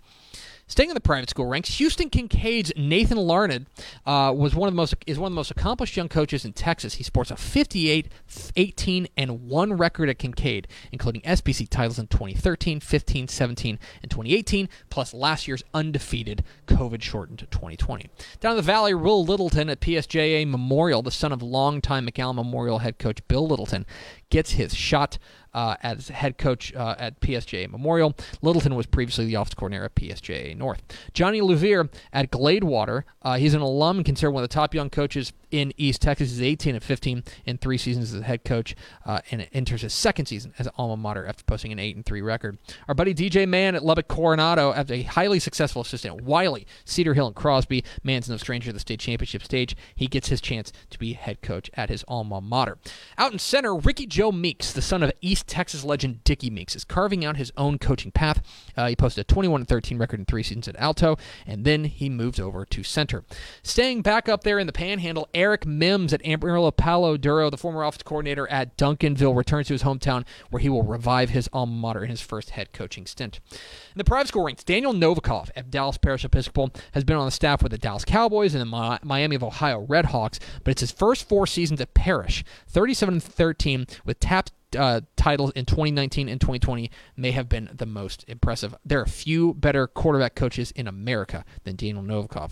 Staying 0.70 0.90
in 0.90 0.96
the 0.96 1.00
private 1.00 1.30
school 1.30 1.46
ranks, 1.46 1.78
Houston 1.78 2.10
Kincaid's 2.10 2.74
Nathan 2.76 3.18
Larned 3.18 3.68
uh, 4.06 4.34
was 4.36 4.54
one 4.54 4.68
of 4.68 4.74
the 4.74 4.76
most 4.76 4.96
is 5.08 5.18
one 5.18 5.28
of 5.28 5.32
the 5.32 5.38
most 5.38 5.50
accomplished 5.50 5.96
young 5.96 6.10
coaches 6.10 6.44
in 6.44 6.52
Texas. 6.52 6.96
He 6.96 7.04
sports 7.04 7.32
a 7.32 7.38
58, 7.38 8.10
18, 8.58 9.08
and 9.16 9.48
one 9.48 9.74
record 9.74 10.10
at 10.10 10.20
Kincaid, 10.20 10.68
including 10.92 11.22
SPC 11.22 11.70
titles 11.70 11.98
in 11.98 12.08
2013, 12.08 12.82
15, 12.82 13.28
17, 13.30 13.80
and 14.02 14.12
2018, 14.12 14.68
plus 14.90 15.14
last 15.14 15.48
year's 15.48 15.64
undefeated 15.74 16.44
COVID-shortened 16.68 17.48
2020. 17.50 18.10
Down 18.42 18.52
in 18.52 18.58
the 18.58 18.62
valley, 18.62 18.94
Will 18.94 19.24
Littleton 19.24 19.70
at 19.70 19.80
PSJA 19.80 20.46
Memorial, 20.50 21.02
the 21.02 21.12
son 21.12 21.32
of 21.32 21.42
longtime 21.42 22.06
McAllen 22.06 22.36
Memorial 22.36 22.80
head 22.80 23.00
coach 23.00 23.26
Bill 23.30 23.48
Littleton, 23.48 23.86
gets 24.30 24.52
his 24.52 24.76
shot 24.76 25.18
uh, 25.54 25.76
as 25.82 26.10
head 26.10 26.38
coach 26.38 26.74
uh, 26.76 26.96
at 27.00 27.20
PSJA 27.20 27.70
Memorial. 27.70 28.16
Littleton 28.42 28.76
was 28.76 28.86
previously 28.86 29.26
the 29.26 29.36
office 29.36 29.54
coordinator 29.54 29.86
at 29.86 29.96
PSJA 29.96 30.56
North. 30.56 30.84
Johnny 31.14 31.42
Louvier 31.42 31.90
at 32.14 32.32
Gladewater. 32.32 33.04
Uh, 33.22 33.38
he's 33.38 33.54
an 33.54 33.62
alum 33.62 34.04
considered 34.04 34.32
one 34.32 34.44
of 34.44 34.50
the 34.50 34.54
top 34.54 34.76
young 34.76 34.90
coaches 34.90 35.34
in 35.52 35.74
East 35.78 36.02
Texas. 36.02 36.32
He's 36.32 36.42
18 36.42 36.76
and 36.76 36.84
15 36.84 37.24
in 37.46 37.58
three 37.58 37.78
seasons 37.78 38.14
as 38.14 38.22
a 38.22 38.24
head 38.24 38.44
coach, 38.44 38.76
uh, 39.06 39.22
and 39.32 39.48
enters 39.54 39.82
his 39.82 39.94
second 39.94 40.28
season 40.28 40.54
as 40.60 40.68
alma 40.78 40.98
mater 40.98 41.26
after 41.26 41.44
posting 41.44 41.72
an 41.72 41.80
8 41.80 41.96
and 41.96 42.06
3 42.06 42.22
record. 42.22 42.58
Our 42.88 42.96
buddy 42.96 43.14
DJ 43.14 43.48
Mann 43.48 43.76
at 43.76 43.84
Lubbock 43.84 44.08
Coronado, 44.08 44.74
after 44.74 44.94
a 44.94 45.04
highly 45.04 45.40
successful 45.40 45.82
assistant 45.82 46.18
at 46.18 46.24
Wylie, 46.24 46.68
Cedar 46.86 47.14
Hill, 47.14 47.28
and 47.28 47.36
Crosby. 47.36 47.84
Mann's 48.04 48.30
no 48.30 48.38
stranger 48.38 48.70
to 48.70 48.74
the 48.74 48.80
state 48.80 49.00
championship 49.00 49.44
stage. 49.44 49.76
He 49.96 50.08
gets 50.08 50.30
his 50.30 50.42
chance 50.42 50.72
to 50.90 51.00
be 51.00 51.14
head 51.14 51.42
coach 51.42 51.70
at 51.76 51.90
his 51.90 52.04
alma 52.08 52.42
mater. 52.42 52.78
Out 53.18 53.34
in 53.34 53.40
Center, 53.40 53.76
Ricky 53.76 54.06
Joe 54.06 54.32
Meeks, 54.32 54.72
the 54.74 54.82
son 54.82 55.04
of 55.04 55.12
East 55.22 55.48
Texas 55.48 55.84
legend 55.84 56.24
Dickie 56.24 56.50
Meeks, 56.50 56.76
is 56.76 56.84
carving 56.84 57.24
out 57.26 57.38
his 57.38 57.52
own 57.58 57.78
coaching 57.78 58.12
path. 58.12 58.42
Uh, 58.76 58.88
he 58.88 58.96
posted 58.96 59.22
a 59.22 59.34
21 59.34 59.66
13 59.66 59.98
record 59.98 60.20
in 60.20 60.26
three 60.26 60.44
seasons 60.44 60.68
at 60.68 60.76
Alto, 60.78 61.18
and 61.46 61.66
then 61.66 61.86
he 61.86 62.10
moves 62.10 62.40
over 62.40 62.66
to 62.66 62.84
Center. 62.84 63.24
Staying 63.64 64.02
back 64.02 64.30
up 64.30 64.44
there 64.44 64.60
in 64.60 64.68
the 64.68 64.74
panhandle, 64.74 65.28
Eric 65.38 65.68
Mims 65.68 66.14
at 66.14 66.26
Amarillo 66.26 66.72
Palo 66.72 67.16
Duro, 67.16 67.52
the 67.52 67.58
former 67.58 67.84
office 67.84 68.02
coordinator 68.02 68.50
at 68.50 68.76
Duncanville, 68.76 69.38
returns 69.38 69.68
to 69.68 69.76
his 69.76 69.84
hometown 69.84 70.26
where 70.50 70.60
he 70.60 70.68
will 70.68 70.82
revive 70.82 71.30
his 71.30 71.48
alma 71.54 71.72
mater 71.72 72.04
in 72.04 72.10
his 72.10 72.22
first 72.22 72.50
head 72.50 72.74
coaching 72.74 73.06
stint. 73.06 73.40
In 73.52 73.98
the 73.98 74.04
private 74.04 74.30
school 74.30 74.44
ranks, 74.44 74.64
Daniel 74.64 74.94
Novikov 74.94 75.52
at 75.56 75.70
Dallas 75.70 76.00
Parish 76.00 76.26
Episcopal 76.26 76.72
has 76.94 77.04
been 77.04 77.18
on 77.18 77.26
the 77.26 77.32
staff 77.32 77.62
with 77.62 77.72
the 77.72 77.78
Dallas 77.78 78.04
Cowboys 78.04 78.56
and 78.56 78.62
the 78.62 79.00
Miami 79.04 79.36
of 79.36 79.44
Ohio 79.44 79.86
Redhawks, 79.86 80.40
but 80.64 80.72
it's 80.72 80.82
his 80.82 80.92
first 80.92 81.30
four 81.30 81.46
seasons 81.46 81.80
at 81.82 81.94
Parish, 81.94 82.44
37 82.68 83.20
13 83.20 83.86
with 84.06 84.20
TAPPS 84.20 84.54
uh, 84.76 85.02
titles 85.16 85.52
in 85.52 85.66
2019 85.66 86.28
and 86.28 86.42
2020 86.42 86.90
may 87.16 87.32
have 87.32 87.48
been 87.48 87.70
the 87.72 87.86
most 87.86 88.26
impressive. 88.28 88.76
There 88.84 89.00
are 89.00 89.06
few 89.06 89.54
better 89.54 89.88
quarterback 89.88 90.34
coaches 90.34 90.72
in 90.72 90.88
America 90.88 91.46
than 91.64 91.76
Daniel 91.76 92.04
Novikov. 92.04 92.52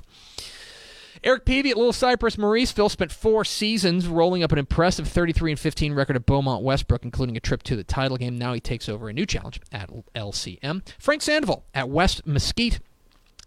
Eric 1.25 1.43
Peavy 1.43 1.71
at 1.71 1.77
Little 1.77 1.91
Cypress 1.91 2.35
Mauriceville 2.35 2.91
spent 2.91 3.11
four 3.11 3.43
seasons 3.43 4.07
rolling 4.07 4.43
up 4.43 4.51
an 4.51 4.59
impressive 4.59 5.07
33 5.07 5.53
and 5.53 5.59
15 5.59 5.93
record 5.95 6.15
at 6.15 6.27
Beaumont 6.27 6.63
Westbrook, 6.63 7.03
including 7.03 7.35
a 7.35 7.39
trip 7.39 7.63
to 7.63 7.75
the 7.75 7.83
title 7.83 8.15
game. 8.15 8.37
Now 8.37 8.53
he 8.53 8.59
takes 8.59 8.87
over 8.87 9.09
a 9.09 9.13
new 9.13 9.25
challenge 9.25 9.59
at 9.71 9.89
LCM. 10.13 10.87
Frank 10.99 11.23
Sandoval 11.23 11.65
at 11.73 11.89
West 11.89 12.27
Mesquite 12.27 12.79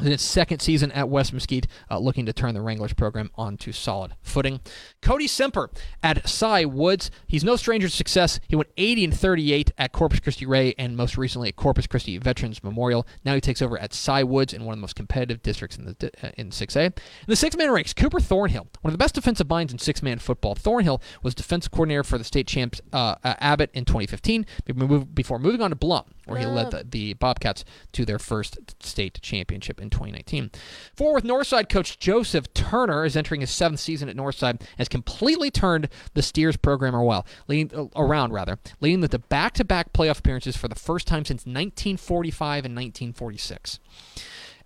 in 0.01 0.13
its 0.13 0.23
second 0.23 0.61
season 0.61 0.93
at 0.93 1.09
West 1.09 1.33
Mesquite, 1.33 1.67
uh, 1.91 1.99
looking 1.99 2.27
to 2.27 2.33
turn 2.33 2.55
the 2.55 2.61
Wranglers 2.61 2.93
program 2.93 3.31
onto 3.35 3.73
solid 3.73 4.15
footing. 4.23 4.61
Cody 5.03 5.27
Semper 5.27 5.71
at 6.03 6.29
Cy 6.29 6.65
Woods. 6.65 7.11
He's 7.27 7.45
no 7.45 7.57
stranger 7.57 7.89
to 7.89 7.95
success. 7.95 8.39
He 8.49 8.57
went 8.57 8.71
80 8.77 9.05
and 9.05 9.17
38 9.17 9.73
at 9.77 9.93
Corpus 9.93 10.21
Christi 10.21 10.47
Ray 10.47 10.75
and 10.79 10.97
most 10.97 11.17
recently 11.17 11.49
at 11.49 11.57
Corpus 11.57 11.87
Christi 11.87 12.19
Veterans 12.19 12.63
Memorial. 12.63 13.07
Now 13.25 13.35
he 13.35 13.41
takes 13.41 13.61
over 13.61 13.79
at 13.79 13.93
Cy 13.93 14.23
Woods 14.23 14.53
in 14.53 14.65
one 14.65 14.75
of 14.75 14.79
the 14.79 14.83
most 14.83 14.97
competitive 14.97 15.43
districts 15.43 15.77
in 15.77 15.85
the 15.85 16.11
uh, 16.23 16.31
in 16.37 16.51
6A. 16.51 16.87
In 16.87 16.93
the 17.27 17.37
six-man 17.37 17.71
ranks, 17.71 17.93
Cooper 17.93 18.21
Thornhill, 18.21 18.69
one 18.83 18.91
of 18.91 18.93
the 18.93 18.99
best 19.03 19.15
defensive 19.15 19.49
minds 19.49 19.73
in 19.73 19.79
six-man 19.79 20.19
football. 20.19 20.55
Thornhill 20.55 21.03
was 21.23 21.35
defensive 21.35 21.73
coordinator 21.73 22.05
for 22.05 22.19
the 22.19 22.25
state 22.25 22.47
champs 22.47 22.81
uh, 22.93 23.17
uh 23.25 23.35
Abbott 23.41 23.71
in 23.73 23.85
2015 23.85 24.47
before 25.15 25.39
moving 25.39 25.61
on 25.61 25.71
to 25.71 25.77
Blum, 25.77 26.05
where 26.27 26.39
he 26.39 26.47
led 26.47 26.71
the, 26.71 26.85
the 26.89 27.15
Bobcats 27.15 27.65
to 27.93 28.05
their 28.05 28.19
first 28.19 28.59
state 28.83 29.21
championship 29.23 29.81
in 29.81 29.88
in 29.89 29.91
2019. 29.91 30.51
Fort 30.95 31.15
Worth 31.15 31.25
Northside 31.25 31.69
coach 31.69 31.99
Joseph 31.99 32.53
Turner 32.55 33.05
is 33.05 33.17
entering 33.17 33.41
his 33.41 33.51
seventh 33.51 33.81
season 33.81 34.09
at 34.09 34.17
Northside 34.17 34.63
has 34.77 34.89
completely 34.89 35.51
turned 35.51 35.89
the 36.15 36.23
Steers 36.23 36.57
program 36.57 36.95
around, 36.95 37.25
leading, 37.49 37.77
uh, 37.77 37.87
around 37.97 38.33
rather, 38.33 38.59
leading 38.81 39.01
to 39.01 39.09
back-to-back 39.19 39.93
playoff 39.93 40.19
appearances 40.19 40.57
for 40.57 40.69
the 40.69 40.75
first 40.75 41.07
time 41.07 41.25
since 41.25 41.41
1945 41.41 42.65
and 42.65 42.75
1946. 42.75 43.81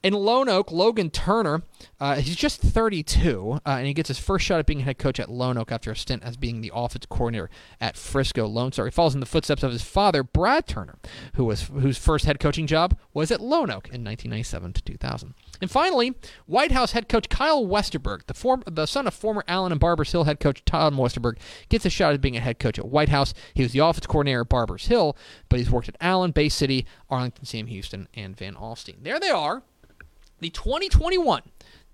In 0.02 0.14
Lone 0.14 0.48
Oak, 0.48 0.72
Logan 0.72 1.10
Turner, 1.10 1.62
uh, 2.00 2.16
he's 2.16 2.34
just 2.34 2.60
32, 2.60 3.52
uh, 3.54 3.60
and 3.64 3.86
he 3.86 3.94
gets 3.94 4.08
his 4.08 4.18
first 4.18 4.44
shot 4.44 4.58
at 4.58 4.66
being 4.66 4.80
head 4.80 4.98
coach 4.98 5.20
at 5.20 5.30
Lone 5.30 5.56
Oak 5.56 5.70
after 5.70 5.92
a 5.92 5.96
stint 5.96 6.24
as 6.24 6.36
being 6.36 6.60
the 6.60 6.72
offensive 6.74 7.08
coordinator 7.08 7.48
at 7.80 7.96
Frisco 7.96 8.48
Lone 8.48 8.72
Star. 8.72 8.86
He 8.86 8.90
falls 8.90 9.14
in 9.14 9.20
the 9.20 9.26
footsteps 9.26 9.62
of 9.62 9.70
his 9.70 9.82
father, 9.82 10.24
Brad 10.24 10.66
Turner, 10.66 10.98
who 11.34 11.44
was 11.44 11.68
whose 11.68 11.98
first 11.98 12.24
head 12.24 12.40
coaching 12.40 12.66
job 12.66 12.98
was 13.14 13.30
at 13.30 13.40
Lone 13.40 13.70
Oak 13.70 13.86
in 13.90 14.02
1997 14.02 14.72
to 14.72 14.82
2000. 14.82 15.34
And 15.60 15.70
finally, 15.70 16.16
White 16.46 16.72
House 16.72 16.90
head 16.92 17.08
coach 17.08 17.28
Kyle 17.28 17.64
Westerberg, 17.64 18.26
the 18.26 18.34
form, 18.34 18.64
the 18.66 18.86
son 18.86 19.06
of 19.06 19.14
former 19.14 19.44
Allen 19.46 19.70
and 19.70 19.80
Barbers 19.80 20.10
Hill 20.10 20.24
head 20.24 20.40
coach 20.40 20.64
Tom 20.64 20.96
Westerberg, 20.96 21.36
gets 21.68 21.86
a 21.86 21.90
shot 21.90 22.12
at 22.12 22.20
being 22.20 22.36
a 22.36 22.40
head 22.40 22.58
coach 22.58 22.76
at 22.76 22.88
White 22.88 23.10
House. 23.10 23.34
He 23.54 23.62
was 23.62 23.70
the 23.70 23.78
offensive 23.78 24.08
coordinator 24.08 24.40
at 24.40 24.48
Barbers 24.48 24.86
Hill, 24.86 25.16
but 25.48 25.60
he's 25.60 25.70
worked 25.70 25.88
at 25.88 25.96
Allen, 26.00 26.32
Bay 26.32 26.48
City, 26.48 26.86
Arlington, 27.08 27.44
Sam 27.44 27.68
Houston, 27.68 28.08
and 28.14 28.36
Van 28.36 28.56
Alstyne. 28.56 29.04
There 29.04 29.20
they 29.20 29.30
are 29.30 29.62
the 30.42 30.50
2021 30.50 31.42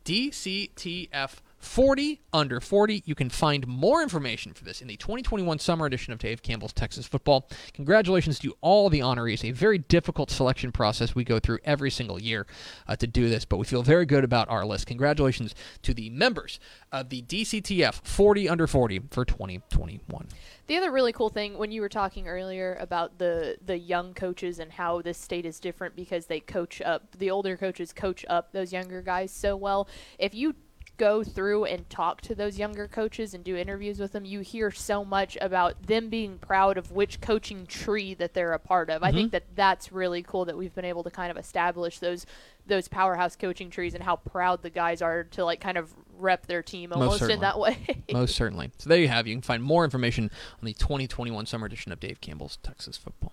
DCTF 0.06 1.36
40 1.58 2.20
under 2.32 2.60
40. 2.60 3.02
You 3.04 3.14
can 3.14 3.30
find 3.30 3.66
more 3.66 4.02
information 4.02 4.52
for 4.54 4.64
this 4.64 4.80
in 4.80 4.88
the 4.88 4.96
2021 4.96 5.58
summer 5.58 5.86
edition 5.86 6.12
of 6.12 6.18
Dave 6.18 6.42
Campbell's 6.42 6.72
Texas 6.72 7.06
Football. 7.06 7.48
Congratulations 7.74 8.38
to 8.40 8.54
all 8.60 8.88
the 8.88 9.00
honorees. 9.00 9.44
A 9.44 9.52
very 9.52 9.78
difficult 9.78 10.30
selection 10.30 10.72
process 10.72 11.14
we 11.14 11.24
go 11.24 11.38
through 11.38 11.58
every 11.64 11.90
single 11.90 12.20
year 12.20 12.46
uh, 12.86 12.96
to 12.96 13.06
do 13.06 13.28
this, 13.28 13.44
but 13.44 13.56
we 13.56 13.64
feel 13.64 13.82
very 13.82 14.06
good 14.06 14.24
about 14.24 14.48
our 14.48 14.64
list. 14.64 14.86
Congratulations 14.86 15.54
to 15.82 15.92
the 15.92 16.10
members 16.10 16.60
of 16.92 17.08
the 17.08 17.22
DCTF 17.22 17.94
40 18.04 18.48
under 18.48 18.66
40 18.66 19.00
for 19.10 19.24
2021. 19.24 20.28
The 20.68 20.76
other 20.76 20.92
really 20.92 21.12
cool 21.12 21.30
thing 21.30 21.56
when 21.56 21.72
you 21.72 21.80
were 21.80 21.88
talking 21.88 22.28
earlier 22.28 22.76
about 22.78 23.18
the 23.18 23.56
the 23.64 23.78
young 23.78 24.12
coaches 24.12 24.58
and 24.58 24.70
how 24.70 25.00
this 25.00 25.16
state 25.16 25.46
is 25.46 25.58
different 25.60 25.96
because 25.96 26.26
they 26.26 26.40
coach 26.40 26.82
up 26.82 27.16
the 27.16 27.30
older 27.30 27.56
coaches 27.56 27.92
coach 27.94 28.24
up 28.28 28.52
those 28.52 28.70
younger 28.70 29.00
guys 29.00 29.32
so 29.32 29.56
well. 29.56 29.88
If 30.18 30.34
you 30.34 30.54
go 30.98 31.24
through 31.24 31.64
and 31.64 31.88
talk 31.88 32.20
to 32.20 32.34
those 32.34 32.58
younger 32.58 32.86
coaches 32.86 33.32
and 33.32 33.42
do 33.42 33.56
interviews 33.56 33.98
with 33.98 34.12
them, 34.12 34.24
you 34.24 34.40
hear 34.40 34.70
so 34.70 35.04
much 35.04 35.38
about 35.40 35.86
them 35.86 36.10
being 36.10 36.38
proud 36.38 36.76
of 36.76 36.92
which 36.92 37.20
coaching 37.20 37.66
tree 37.66 38.14
that 38.14 38.34
they're 38.34 38.52
a 38.52 38.58
part 38.58 38.90
of. 38.90 38.96
Mm-hmm. 38.96 39.04
I 39.04 39.12
think 39.12 39.28
mm-hmm. 39.28 39.32
that 39.32 39.44
that's 39.54 39.92
really 39.92 40.22
cool 40.22 40.44
that 40.44 40.58
we've 40.58 40.74
been 40.74 40.84
able 40.84 41.04
to 41.04 41.10
kind 41.10 41.30
of 41.30 41.36
establish 41.36 41.98
those 41.98 42.26
those 42.66 42.86
powerhouse 42.86 43.34
coaching 43.34 43.70
trees 43.70 43.94
and 43.94 44.04
how 44.04 44.16
proud 44.16 44.62
the 44.62 44.68
guys 44.68 45.00
are 45.00 45.24
to 45.24 45.42
like 45.44 45.60
kind 45.60 45.78
of 45.78 45.94
rep 46.18 46.46
their 46.46 46.62
team 46.62 46.92
almost 46.92 47.22
in 47.22 47.40
that 47.40 47.58
way. 47.58 47.78
Most 48.12 48.34
certainly. 48.34 48.70
So 48.78 48.88
there 48.88 48.98
you 48.98 49.08
have. 49.08 49.26
You 49.26 49.34
can 49.34 49.42
find 49.42 49.62
more 49.62 49.84
information 49.84 50.30
on 50.60 50.64
the 50.64 50.74
2021 50.74 51.46
summer 51.46 51.66
edition 51.66 51.92
of 51.92 52.00
Dave 52.00 52.20
Campbell's 52.20 52.58
Texas 52.62 52.96
Football. 52.96 53.32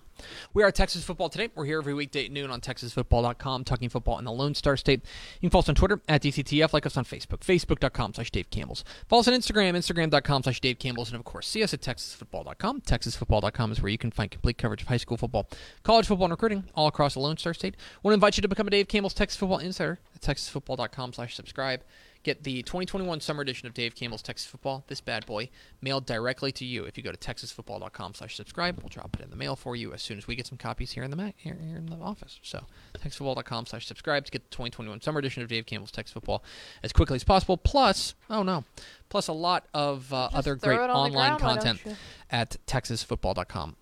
We 0.54 0.62
are 0.62 0.70
Texas 0.70 1.04
Football 1.04 1.28
today. 1.28 1.50
We're 1.54 1.66
here 1.66 1.78
every 1.78 1.94
weekday 1.94 2.26
at 2.26 2.30
noon 2.30 2.50
on 2.50 2.60
TexasFootball.com, 2.60 3.64
talking 3.64 3.88
football 3.88 4.18
in 4.18 4.24
the 4.24 4.32
Lone 4.32 4.54
Star 4.54 4.76
State. 4.76 5.02
You 5.40 5.48
can 5.48 5.50
follow 5.50 5.62
us 5.62 5.68
on 5.68 5.74
Twitter 5.74 6.00
at 6.08 6.22
DCTF, 6.22 6.72
like 6.72 6.86
us 6.86 6.96
on 6.96 7.04
Facebook, 7.04 7.40
Facebook.com 7.40 8.14
slash 8.14 8.30
Dave 8.30 8.50
Campbell's. 8.50 8.84
Follow 9.08 9.20
us 9.20 9.28
on 9.28 9.34
Instagram, 9.34 9.74
Instagram.com 9.76 10.42
slash 10.44 10.60
Dave 10.60 10.78
Campbell's, 10.78 11.10
and 11.10 11.18
of 11.18 11.24
course, 11.24 11.46
see 11.46 11.62
us 11.62 11.74
at 11.74 11.80
TexasFootball.com. 11.80 12.80
TexasFootball.com 12.82 13.72
is 13.72 13.82
where 13.82 13.90
you 13.90 13.98
can 13.98 14.10
find 14.10 14.30
complete 14.30 14.58
coverage 14.58 14.82
of 14.82 14.88
high 14.88 14.96
school 14.96 15.16
football, 15.16 15.48
college 15.82 16.06
football, 16.06 16.26
and 16.26 16.32
recruiting 16.32 16.64
all 16.74 16.86
across 16.86 17.14
the 17.14 17.20
Lone 17.20 17.36
Star 17.36 17.54
State. 17.54 17.76
I 17.78 17.98
want 18.02 18.12
to 18.12 18.14
invite 18.14 18.36
you 18.36 18.42
to 18.42 18.48
become 18.48 18.66
a 18.66 18.70
Dave 18.70 18.88
Campbell's 18.88 19.14
Texas 19.14 19.38
Football 19.38 19.58
Insider 19.58 19.98
at 20.14 20.22
TexasFootball.com 20.22 21.12
slash 21.12 21.36
subscribe. 21.36 21.82
Get 22.26 22.42
the 22.42 22.62
2021 22.62 23.20
summer 23.20 23.40
edition 23.42 23.68
of 23.68 23.74
Dave 23.74 23.94
Campbell's 23.94 24.20
Texas 24.20 24.48
Football, 24.48 24.82
this 24.88 25.00
bad 25.00 25.24
boy, 25.26 25.48
mailed 25.80 26.06
directly 26.06 26.50
to 26.50 26.64
you. 26.64 26.82
If 26.82 26.96
you 26.96 27.04
go 27.04 27.12
to 27.12 27.16
texasfootball.com 27.16 28.14
slash 28.14 28.34
subscribe, 28.34 28.78
we'll 28.78 28.88
drop 28.88 29.14
it 29.16 29.22
in 29.22 29.30
the 29.30 29.36
mail 29.36 29.54
for 29.54 29.76
you 29.76 29.92
as 29.92 30.02
soon 30.02 30.18
as 30.18 30.26
we 30.26 30.34
get 30.34 30.44
some 30.44 30.58
copies 30.58 30.90
here 30.90 31.04
in 31.04 31.12
the 31.12 31.32
here, 31.36 31.56
here 31.64 31.76
in 31.76 31.86
the 31.86 31.94
office. 31.94 32.40
So 32.42 32.64
texasfootball.com 32.98 33.66
slash 33.66 33.86
subscribe 33.86 34.24
to 34.24 34.32
get 34.32 34.42
the 34.42 34.50
2021 34.50 35.02
summer 35.02 35.20
edition 35.20 35.44
of 35.44 35.48
Dave 35.48 35.66
Campbell's 35.66 35.92
Texas 35.92 36.14
Football 36.14 36.42
as 36.82 36.92
quickly 36.92 37.14
as 37.14 37.22
possible. 37.22 37.56
Plus, 37.56 38.16
oh 38.28 38.42
no, 38.42 38.64
plus 39.08 39.28
a 39.28 39.32
lot 39.32 39.68
of 39.72 40.12
uh, 40.12 40.28
other 40.34 40.56
great 40.56 40.80
on 40.80 40.90
online 40.90 41.38
content 41.38 41.80
at 42.28 42.56
texasfootball.com 42.66 43.76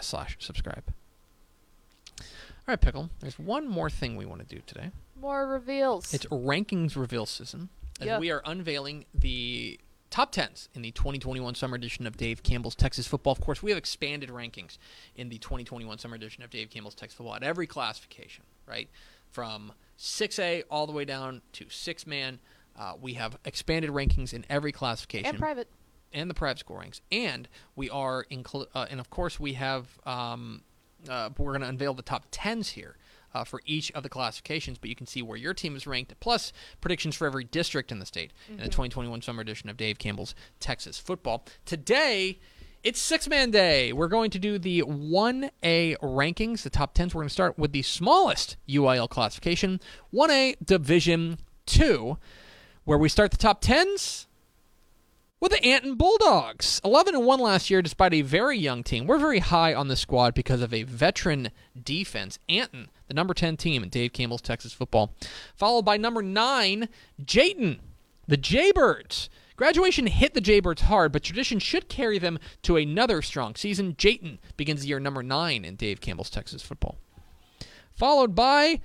slash 0.00 0.38
subscribe. 0.40 0.84
All 2.18 2.24
right, 2.66 2.80
Pickle. 2.80 3.10
There's 3.20 3.38
one 3.38 3.68
more 3.68 3.90
thing 3.90 4.16
we 4.16 4.24
want 4.24 4.40
to 4.40 4.56
do 4.56 4.62
today. 4.64 4.88
More 5.20 5.46
reveals. 5.46 6.14
It's 6.14 6.24
rankings 6.24 6.96
reveal 6.96 7.26
season. 7.26 7.68
As 8.00 8.06
Yeah. 8.06 8.18
we 8.18 8.30
are 8.30 8.42
unveiling 8.44 9.04
the 9.14 9.78
top 10.10 10.32
tens 10.32 10.68
in 10.74 10.82
the 10.82 10.90
2021 10.90 11.54
summer 11.54 11.76
edition 11.76 12.06
of 12.06 12.16
Dave 12.16 12.42
Campbell's 12.42 12.74
Texas 12.74 13.06
Football. 13.06 13.32
Of 13.32 13.40
course, 13.40 13.62
we 13.62 13.70
have 13.70 13.78
expanded 13.78 14.30
rankings 14.30 14.76
in 15.14 15.28
the 15.28 15.38
2021 15.38 15.98
summer 15.98 16.16
edition 16.16 16.42
of 16.42 16.50
Dave 16.50 16.70
Campbell's 16.70 16.94
Texas 16.96 17.16
Football 17.16 17.36
at 17.36 17.42
every 17.42 17.66
classification, 17.66 18.44
right? 18.66 18.88
From 19.30 19.72
6A 19.98 20.64
all 20.70 20.86
the 20.86 20.92
way 20.92 21.04
down 21.04 21.42
to 21.52 21.66
six 21.68 22.06
man. 22.06 22.40
Uh, 22.76 22.94
we 23.00 23.14
have 23.14 23.36
expanded 23.44 23.90
rankings 23.90 24.32
in 24.32 24.44
every 24.48 24.72
classification 24.72 25.26
and 25.26 25.38
private. 25.38 25.68
and 26.12 26.28
the 26.30 26.34
private 26.34 26.58
scorings. 26.58 27.02
and 27.12 27.48
we 27.76 27.90
are 27.90 28.24
inclu- 28.30 28.66
uh, 28.74 28.86
and 28.90 28.98
of 29.00 29.10
course 29.10 29.38
we 29.38 29.52
have 29.52 29.98
um, 30.06 30.62
uh, 31.08 31.30
we're 31.36 31.52
going 31.52 31.60
to 31.62 31.68
unveil 31.68 31.92
the 31.94 32.02
top 32.02 32.24
tens 32.30 32.70
here 32.70 32.96
uh, 33.34 33.44
for 33.44 33.60
each 33.64 33.90
of 33.92 34.02
the 34.02 34.08
classifications, 34.08 34.78
but 34.78 34.90
you 34.90 34.96
can 34.96 35.06
see 35.06 35.22
where 35.22 35.36
your 35.36 35.54
team 35.54 35.76
is 35.76 35.86
ranked, 35.86 36.18
plus 36.20 36.52
predictions 36.80 37.14
for 37.16 37.26
every 37.26 37.44
district 37.44 37.92
in 37.92 37.98
the 37.98 38.06
state 38.06 38.32
in 38.48 38.56
the 38.56 38.64
2021 38.64 39.22
summer 39.22 39.42
edition 39.42 39.68
of 39.68 39.76
Dave 39.76 39.98
Campbell's 39.98 40.34
Texas 40.58 40.98
Football. 40.98 41.44
Today. 41.64 42.38
It's 42.82 42.98
six 42.98 43.28
man 43.28 43.50
day. 43.50 43.92
We're 43.92 44.08
going 44.08 44.30
to 44.30 44.38
do 44.38 44.58
the 44.58 44.80
1A 44.80 45.98
rankings, 45.98 46.62
the 46.62 46.70
top 46.70 46.94
10s. 46.94 47.08
We're 47.08 47.20
going 47.20 47.28
to 47.28 47.32
start 47.34 47.58
with 47.58 47.72
the 47.72 47.82
smallest 47.82 48.56
UIL 48.66 49.06
classification, 49.06 49.80
1A 50.14 50.56
Division 50.64 51.40
2, 51.66 52.16
where 52.84 52.96
we 52.96 53.10
start 53.10 53.32
the 53.32 53.36
top 53.36 53.60
10s 53.60 54.24
with 55.40 55.52
the 55.52 55.64
Anton 55.64 55.94
Bulldogs. 55.94 56.80
11 56.84 57.14
and 57.14 57.26
1 57.26 57.40
last 57.40 57.70
year 57.70 57.80
despite 57.82 58.12
a 58.12 58.22
very 58.22 58.58
young 58.58 58.82
team. 58.82 59.06
We're 59.06 59.18
very 59.18 59.38
high 59.38 59.74
on 59.74 59.88
the 59.88 59.96
squad 59.96 60.34
because 60.34 60.60
of 60.60 60.74
a 60.74 60.82
veteran 60.82 61.50
defense. 61.82 62.38
Anton, 62.48 62.88
the 63.08 63.14
number 63.14 63.34
10 63.34 63.56
team 63.56 63.82
in 63.82 63.88
Dave 63.88 64.12
Campbell's 64.12 64.42
Texas 64.42 64.72
football. 64.72 65.14
Followed 65.56 65.84
by 65.84 65.96
number 65.96 66.22
9, 66.22 66.88
Jayton, 67.24 67.80
the 68.28 68.36
Jaybirds. 68.36 69.28
Graduation 69.56 70.06
hit 70.06 70.34
the 70.34 70.40
Jaybirds 70.40 70.80
hard, 70.80 71.12
but 71.12 71.22
tradition 71.22 71.58
should 71.58 71.88
carry 71.88 72.18
them 72.18 72.38
to 72.62 72.76
another 72.76 73.20
strong 73.20 73.54
season. 73.54 73.94
Jayton 73.96 74.38
begins 74.56 74.82
the 74.82 74.88
year 74.88 75.00
number 75.00 75.22
9 75.22 75.64
in 75.64 75.76
Dave 75.76 76.00
Campbell's 76.00 76.30
Texas 76.30 76.62
football. 76.62 76.96
Followed 77.92 78.34
by 78.34 78.80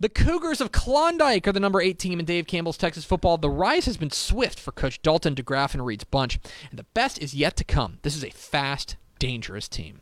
the 0.00 0.08
Cougars 0.08 0.60
of 0.62 0.72
Klondike 0.72 1.46
are 1.46 1.52
the 1.52 1.60
number 1.60 1.80
eight 1.80 1.98
team 1.98 2.18
in 2.18 2.24
Dave 2.24 2.46
Campbell's 2.46 2.78
Texas 2.78 3.04
football. 3.04 3.36
The 3.36 3.50
rise 3.50 3.84
has 3.84 3.98
been 3.98 4.10
swift 4.10 4.58
for 4.58 4.72
Coach 4.72 5.02
Dalton 5.02 5.34
DeGraff 5.34 5.74
and 5.74 5.84
Reed's 5.84 6.04
bunch, 6.04 6.40
and 6.70 6.78
the 6.78 6.86
best 6.94 7.18
is 7.18 7.34
yet 7.34 7.54
to 7.56 7.64
come. 7.64 7.98
This 8.02 8.16
is 8.16 8.24
a 8.24 8.30
fast, 8.30 8.96
dangerous 9.18 9.68
team. 9.68 10.00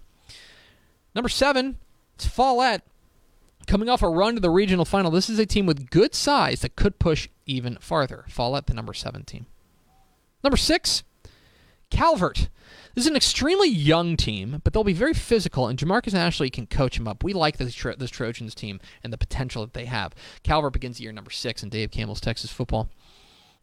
Number 1.15 1.29
seven, 1.29 1.79
it's 2.15 2.27
Follett. 2.27 2.83
Coming 3.67 3.89
off 3.89 4.03
a 4.03 4.09
run 4.09 4.35
to 4.35 4.41
the 4.41 4.51
regional 4.51 4.85
final, 4.85 5.11
this 5.11 5.29
is 5.29 5.39
a 5.39 5.45
team 5.45 5.67
with 5.67 5.91
good 5.91 6.15
size 6.15 6.61
that 6.61 6.77
could 6.77 6.99
push 6.99 7.29
even 7.45 7.77
farther. 7.81 8.25
Follett, 8.29 8.67
the 8.67 8.75
number 8.75 8.95
seven 8.95 9.25
team. 9.25 9.47
Number 10.45 10.57
six, 10.57 11.03
Calvert. 11.91 12.49
This 12.99 13.05
is 13.05 13.11
an 13.11 13.17
extremely 13.17 13.69
young 13.69 14.17
team, 14.17 14.61
but 14.65 14.73
they'll 14.73 14.83
be 14.83 14.93
very 14.93 15.15
physical, 15.15 15.69
and 15.69 15.79
Jamarcus 15.79 16.15
Ashley 16.15 16.51
can 16.51 16.67
coach 16.67 16.97
them 16.97 17.07
up. 17.07 17.23
We 17.23 17.33
like 17.33 17.57
this, 17.57 17.73
Tro- 17.73 17.95
this 17.95 18.11
Trojans 18.11 18.57
team 18.57 18.81
and 19.05 19.13
the 19.13 19.17
potential 19.17 19.63
that 19.63 19.73
they 19.73 19.85
have. 19.85 20.17
Calvert 20.43 20.73
begins 20.73 21.01
year 21.01 21.13
number 21.13 21.31
six 21.31 21.63
in 21.63 21.69
Dave 21.69 21.93
Campbell's 21.93 22.21
Texas 22.21 22.51
football. 22.51 22.89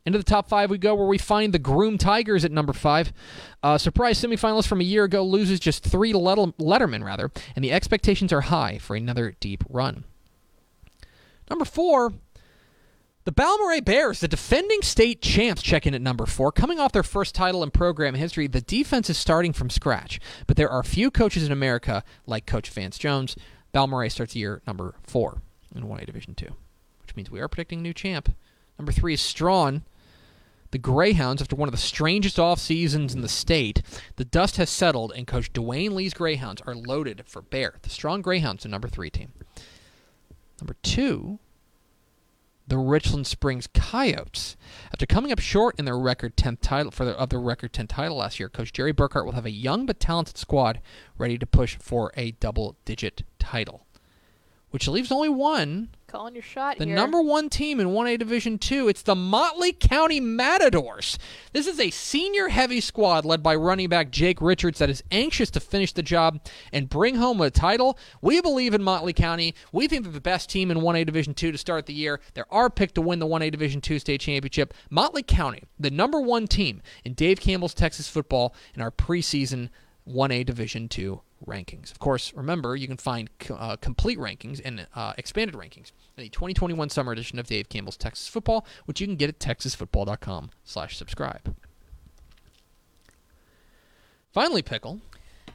Into 0.06 0.18
the 0.18 0.24
top 0.24 0.48
five 0.48 0.70
we 0.70 0.78
go, 0.78 0.96
where 0.96 1.06
we 1.06 1.18
find 1.18 1.54
the 1.54 1.60
Groom 1.60 1.98
Tigers 1.98 2.46
at 2.46 2.54
number 2.54 2.72
five. 2.72 3.12
Uh, 3.62 3.78
surprise 3.78 4.22
semifinalist 4.22 4.68
from 4.68 4.80
a 4.80 4.86
year 4.86 5.04
ago 5.04 5.22
loses 5.22 5.60
just 5.60 5.84
three 5.84 6.14
Lettel- 6.14 6.56
Letterman, 6.56 7.04
rather, 7.04 7.30
and 7.58 7.66
the 7.66 7.74
expectations 7.74 8.32
are 8.32 8.40
high 8.40 8.78
for 8.78 8.96
another 8.96 9.36
deep 9.42 9.66
run. 9.70 10.06
Number 11.50 11.66
four, 11.66 12.14
the 13.26 13.32
Balmorhea 13.32 13.84
Bears, 13.84 14.20
the 14.20 14.28
defending 14.28 14.84
state 14.84 15.22
champs, 15.22 15.64
check 15.64 15.88
in 15.88 15.96
at 15.96 16.02
number 16.02 16.28
four. 16.28 16.52
Coming 16.52 16.80
off 16.80 16.92
their 16.92 17.04
first 17.04 17.34
title 17.34 17.64
in 17.64 17.72
program 17.72 18.14
history, 18.14 18.48
the 18.48 18.62
defense 18.62 19.10
is 19.10 19.18
starting 19.18 19.52
from 19.52 19.72
scratch. 19.72 20.20
But 20.46 20.58
there 20.58 20.70
are 20.70 20.84
few 20.84 21.10
coaches 21.10 21.44
in 21.44 21.52
America 21.52 22.04
like 22.28 22.46
Coach 22.46 22.70
Vance 22.70 23.00
Jones. 23.00 23.36
Balmorhea 23.74 24.12
starts 24.12 24.36
year 24.36 24.62
number 24.68 24.96
four 25.04 25.42
in 25.76 25.84
1A 25.84 26.06
Division 26.06 26.36
Two, 26.36 26.56
which 27.02 27.16
means 27.16 27.32
we 27.32 27.42
are 27.42 27.48
predicting 27.48 27.80
a 27.80 27.82
new 27.82 27.94
champ. 27.94 28.34
Number 28.78 28.92
three 28.92 29.16
is 29.16 29.22
Strawn. 29.22 29.84
The 30.72 30.78
Greyhounds, 30.78 31.42
after 31.42 31.56
one 31.56 31.70
of 31.70 31.74
the 31.74 31.78
strangest 31.78 32.38
off 32.38 32.60
seasons 32.60 33.14
in 33.16 33.22
the 33.22 33.30
state, 33.30 33.82
the 34.18 34.26
dust 34.26 34.58
has 34.58 34.70
settled, 34.70 35.14
and 35.16 35.26
Coach 35.26 35.54
Dwayne 35.54 35.94
Lee's 35.94 36.14
Greyhounds 36.14 36.62
are 36.68 36.76
loaded 36.76 37.24
for 37.26 37.42
bear. 37.42 37.76
The 37.82 37.90
Strawn 37.90 38.22
Greyhounds, 38.22 38.66
are 38.66 38.70
number 38.70 38.90
three 38.90 39.10
team. 39.10 39.32
Number 40.60 40.76
two, 40.84 41.40
the 42.68 42.78
Richland 42.78 43.28
Springs 43.28 43.68
Coyotes. 43.68 44.58
After 44.92 45.06
coming 45.06 45.32
up 45.32 45.40
short 45.40 45.76
in 45.78 45.86
their 45.86 45.98
record 45.98 46.36
10th 46.36 46.60
title 46.62 46.92
for 46.92 47.06
the, 47.06 47.12
of 47.18 47.30
their 47.30 47.40
record 47.40 47.74
10th 47.74 47.90
title 47.90 48.18
last 48.18 48.40
year, 48.40 48.50
Coach 48.50 48.74
Jerry 48.74 48.94
Burkhart 48.94 49.26
will 49.26 49.34
have 49.34 49.46
a 49.46 49.52
young 49.52 49.86
but 49.86 50.00
talented 50.00 50.38
squad 50.38 50.82
ready 51.18 51.38
to 51.38 51.46
push 51.46 51.78
for 51.78 52.12
a 52.18 52.32
double-digit 52.32 53.24
title, 53.40 53.86
which 54.72 54.88
leaves 54.88 55.12
only 55.12 55.30
one 55.30 55.90
Calling 56.08 56.36
your 56.36 56.44
shot 56.44 56.78
the 56.78 56.86
here. 56.86 56.96
number 56.96 57.20
one 57.20 57.50
team 57.50 57.80
in 57.80 57.88
1A 57.88 58.20
Division 58.20 58.60
2, 58.60 58.88
it's 58.88 59.02
the 59.02 59.16
Motley 59.16 59.74
County 59.74 60.20
Matadors. 60.20 61.18
This 61.52 61.66
is 61.66 61.80
a 61.80 61.90
senior 61.90 62.50
heavy 62.50 62.80
squad 62.80 63.26
led 63.26 63.42
by 63.42 63.56
running 63.56 63.90
back 63.90 64.12
Jake 64.12 64.40
Richards 64.40 64.78
that 64.78 64.90
is 64.90 65.04
anxious 65.10 65.50
to 65.52 65.60
finish 65.60 65.94
the 65.94 66.04
job 66.04 66.40
and 66.72 66.90
bring 66.90 67.16
home 67.16 67.42
a 67.42 67.50
title. 67.50 67.98
We 68.22 68.40
believe 68.40 68.76
in 68.76 68.84
Motley 68.84 69.14
County. 69.14 69.56
We 69.72 69.88
think 69.88 70.04
they're 70.04 70.14
the 70.14 70.22
best 70.22 70.48
team 70.48 70.70
in 70.70 70.78
1A 70.78 71.08
Division 71.08 71.34
2 71.34 71.52
to 71.52 71.58
start 71.58 71.88
the 71.88 71.94
year. 71.94 72.20
They're 72.36 72.54
our 72.54 72.70
pick 72.70 72.94
to 72.94 73.02
win 73.02 73.18
the 73.18 73.28
1A 73.28 73.52
Division 73.52 73.82
2 73.82 73.98
state 73.98 74.22
championship. 74.22 74.76
Motley 74.92 75.24
County, 75.24 75.64
the 75.80 75.90
number 75.90 76.22
one 76.22 76.46
team 76.46 76.84
in 77.04 77.14
Dave 77.14 77.40
Campbell's 77.40 77.74
Texas 77.74 78.08
football 78.08 78.54
in 78.76 78.82
our 78.82 78.92
preseason 78.92 79.70
1A 80.08 80.46
Division 80.46 80.88
2 80.88 81.20
rankings. 81.46 81.92
Of 81.92 82.00
course, 82.00 82.34
remember, 82.34 82.76
you 82.76 82.88
can 82.88 82.98
find 82.98 83.30
uh, 83.50 83.76
complete 83.78 84.18
rankings 84.20 84.62
and 84.64 84.88
uh, 84.96 85.14
expanded 85.18 85.56
rankings 85.56 85.92
in 86.18 86.24
the 86.24 86.30
2021 86.30 86.90
summer 86.90 87.12
edition 87.12 87.40
of 87.40 87.48
Dave 87.48 87.70
Campbell's 87.70 87.98
Texas 87.98 88.28
Football, 88.28 88.66
which 88.86 89.00
you 89.02 89.08
can 89.08 89.16
get 89.16 89.30
at 89.30 89.40
texasfootball.com 89.40 90.52
slash 90.64 90.98
subscribe. 90.98 91.56
Finally, 94.32 94.62
Pickle, 94.62 95.00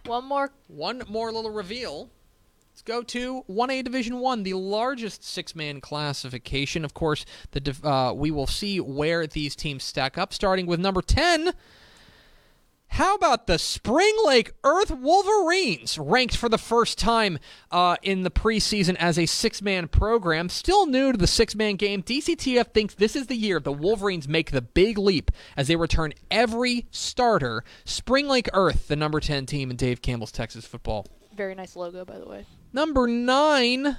One 0.07 0.24
more. 0.24 0.53
one 0.68 1.03
more 1.09 1.31
little 1.33 1.50
reveal. 1.50 2.11
Let's 2.72 2.83
go 2.83 3.03
to 3.03 3.44
1A 3.50 3.85
Division 3.85 4.20
1, 4.20 4.42
the 4.42 4.55
largest 4.55 5.22
six-man 5.22 5.83
classification. 5.83 6.83
Of 6.85 6.94
course, 6.94 7.26
the 7.50 7.76
uh, 7.87 8.14
we 8.14 8.31
will 8.31 8.46
see 8.46 8.81
where 8.81 9.26
these 9.26 9.55
teams 9.55 9.85
stack 9.85 10.16
up, 10.16 10.33
starting 10.33 10.64
with 10.64 10.81
number 10.81 11.03
10, 11.03 11.53
how 12.90 13.14
about 13.14 13.46
the 13.46 13.59
Spring 13.59 14.14
Lake 14.24 14.53
Earth 14.64 14.90
Wolverines, 14.90 15.96
ranked 15.96 16.37
for 16.37 16.48
the 16.48 16.59
first 16.59 16.98
time 16.98 17.38
uh, 17.70 17.96
in 18.03 18.24
the 18.24 18.31
preseason 18.31 18.96
as 18.96 19.18
a 19.18 19.26
six 19.26 19.62
man 19.62 19.88
program? 19.88 20.48
Still 20.48 20.87
new 20.87 21.12
to 21.12 21.18
the 21.18 21.26
six 21.26 21.55
man 21.55 21.76
game, 21.76 22.03
DCTF 22.03 22.74
thinks 22.74 22.94
this 22.94 23.14
is 23.14 23.29
the 23.29 23.37
year 23.37 23.61
the 23.61 23.72
Wolverines 23.72 24.29
make 24.29 24.50
the 24.50 24.61
big 24.61 24.98
leap 24.98 25.31
as 25.57 25.68
they 25.68 25.76
return 25.76 26.12
every 26.31 26.87
starter. 26.90 27.64
Springlake-Earth, 27.85 28.88
the 28.88 28.96
number 28.96 29.20
10 29.20 29.46
team 29.46 29.70
in 29.70 29.76
Dave 29.76 30.03
Campbell's 30.03 30.33
Texas 30.33 30.66
football. 30.66 31.07
Very 31.35 31.55
nice 31.55 31.76
logo, 31.76 32.05
by 32.05 32.18
the 32.18 32.26
way. 32.26 32.44
Number 32.72 33.07
nine. 33.07 33.96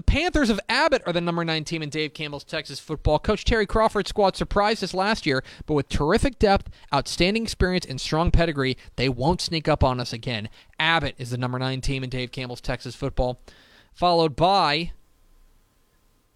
The 0.00 0.04
Panthers 0.04 0.48
of 0.48 0.58
Abbott 0.66 1.02
are 1.04 1.12
the 1.12 1.20
number 1.20 1.44
nine 1.44 1.62
team 1.64 1.82
in 1.82 1.90
Dave 1.90 2.14
Campbell's 2.14 2.42
Texas 2.42 2.80
football. 2.80 3.18
Coach 3.18 3.44
Terry 3.44 3.66
Crawford's 3.66 4.08
squad 4.08 4.34
surprised 4.34 4.82
us 4.82 4.94
last 4.94 5.26
year, 5.26 5.44
but 5.66 5.74
with 5.74 5.90
terrific 5.90 6.38
depth, 6.38 6.70
outstanding 6.90 7.42
experience, 7.42 7.84
and 7.84 8.00
strong 8.00 8.30
pedigree, 8.30 8.78
they 8.96 9.10
won't 9.10 9.42
sneak 9.42 9.68
up 9.68 9.84
on 9.84 10.00
us 10.00 10.14
again. 10.14 10.48
Abbott 10.78 11.16
is 11.18 11.32
the 11.32 11.36
number 11.36 11.58
nine 11.58 11.82
team 11.82 12.02
in 12.02 12.08
Dave 12.08 12.32
Campbell's 12.32 12.62
Texas 12.62 12.94
football, 12.94 13.42
followed 13.92 14.36
by 14.36 14.92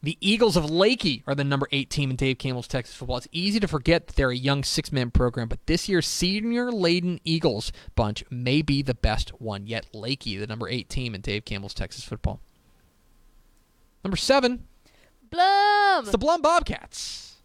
the 0.02 0.18
Eagles 0.20 0.58
of 0.58 0.64
Leakey 0.64 1.22
are 1.26 1.34
the 1.34 1.42
number 1.42 1.66
eight 1.72 1.88
team 1.88 2.10
in 2.10 2.16
Dave 2.16 2.36
Campbell's 2.36 2.68
Texas 2.68 2.94
football. 2.94 3.16
It's 3.16 3.28
easy 3.32 3.60
to 3.60 3.66
forget 3.66 4.08
that 4.08 4.16
they're 4.16 4.28
a 4.30 4.36
young 4.36 4.62
six 4.62 4.92
man 4.92 5.10
program, 5.10 5.48
but 5.48 5.66
this 5.66 5.88
year's 5.88 6.06
senior 6.06 6.70
laden 6.70 7.18
Eagles 7.24 7.72
bunch 7.94 8.24
may 8.30 8.60
be 8.60 8.82
the 8.82 8.92
best 8.92 9.30
one 9.40 9.66
yet. 9.66 9.86
Leakey, 9.94 10.38
the 10.38 10.46
number 10.46 10.68
eight 10.68 10.90
team 10.90 11.14
in 11.14 11.22
Dave 11.22 11.46
Campbell's 11.46 11.72
Texas 11.72 12.04
football. 12.04 12.42
Number 14.04 14.16
seven, 14.16 14.66
Blum. 15.30 16.02
it's 16.02 16.10
the 16.12 16.18
Blum 16.18 16.42
Bobcats. 16.42 17.36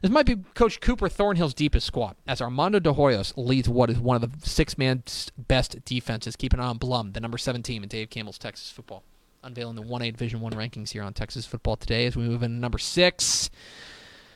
This 0.00 0.12
might 0.12 0.26
be 0.26 0.36
Coach 0.54 0.80
Cooper 0.80 1.08
Thornhill's 1.08 1.54
deepest 1.54 1.84
squad, 1.84 2.14
as 2.24 2.40
Armando 2.40 2.78
De 2.78 2.92
Hoyos 2.92 3.32
leads 3.36 3.68
what 3.68 3.90
is 3.90 3.98
one 3.98 4.22
of 4.22 4.40
the 4.40 4.48
six 4.48 4.78
man 4.78 5.02
best 5.36 5.84
defenses. 5.84 6.36
Keep 6.36 6.52
an 6.52 6.60
eye 6.60 6.68
on 6.68 6.78
Blum, 6.78 7.12
the 7.12 7.20
number 7.20 7.36
seven 7.36 7.64
team 7.64 7.82
in 7.82 7.88
Dave 7.88 8.08
Campbell's 8.10 8.38
Texas 8.38 8.70
football. 8.70 9.02
Unveiling 9.42 9.74
the 9.74 9.82
1A 9.82 10.12
Division 10.12 10.40
1 10.40 10.52
rankings 10.52 10.90
here 10.90 11.02
on 11.02 11.14
Texas 11.14 11.46
football 11.46 11.76
today 11.76 12.06
as 12.06 12.16
we 12.16 12.22
move 12.28 12.44
into 12.44 12.58
number 12.58 12.78
six. 12.78 13.50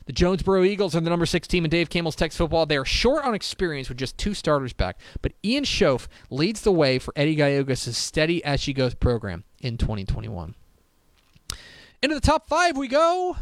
The 0.06 0.12
Jonesboro 0.12 0.64
Eagles 0.64 0.96
are 0.96 1.00
the 1.00 1.10
number 1.10 1.26
six 1.26 1.46
team 1.46 1.64
in 1.64 1.70
Dave 1.70 1.90
Campbell's 1.90 2.16
Texas 2.16 2.38
football. 2.38 2.66
They 2.66 2.76
are 2.76 2.84
short 2.84 3.24
on 3.24 3.34
experience 3.34 3.88
with 3.88 3.98
just 3.98 4.18
two 4.18 4.34
starters 4.34 4.72
back, 4.72 4.98
but 5.20 5.32
Ian 5.44 5.62
Schoaf 5.62 6.08
leads 6.28 6.62
the 6.62 6.72
way 6.72 6.98
for 6.98 7.12
Eddie 7.14 7.36
Gallegos' 7.36 7.96
steady 7.96 8.44
as 8.44 8.60
she 8.60 8.72
goes 8.72 8.94
program. 8.94 9.44
in 9.60 9.76
2021. 9.76 10.56
Into 12.02 12.16
the 12.16 12.20
top 12.20 12.48
five 12.48 12.76
we 12.76 12.88
go. 12.88 13.36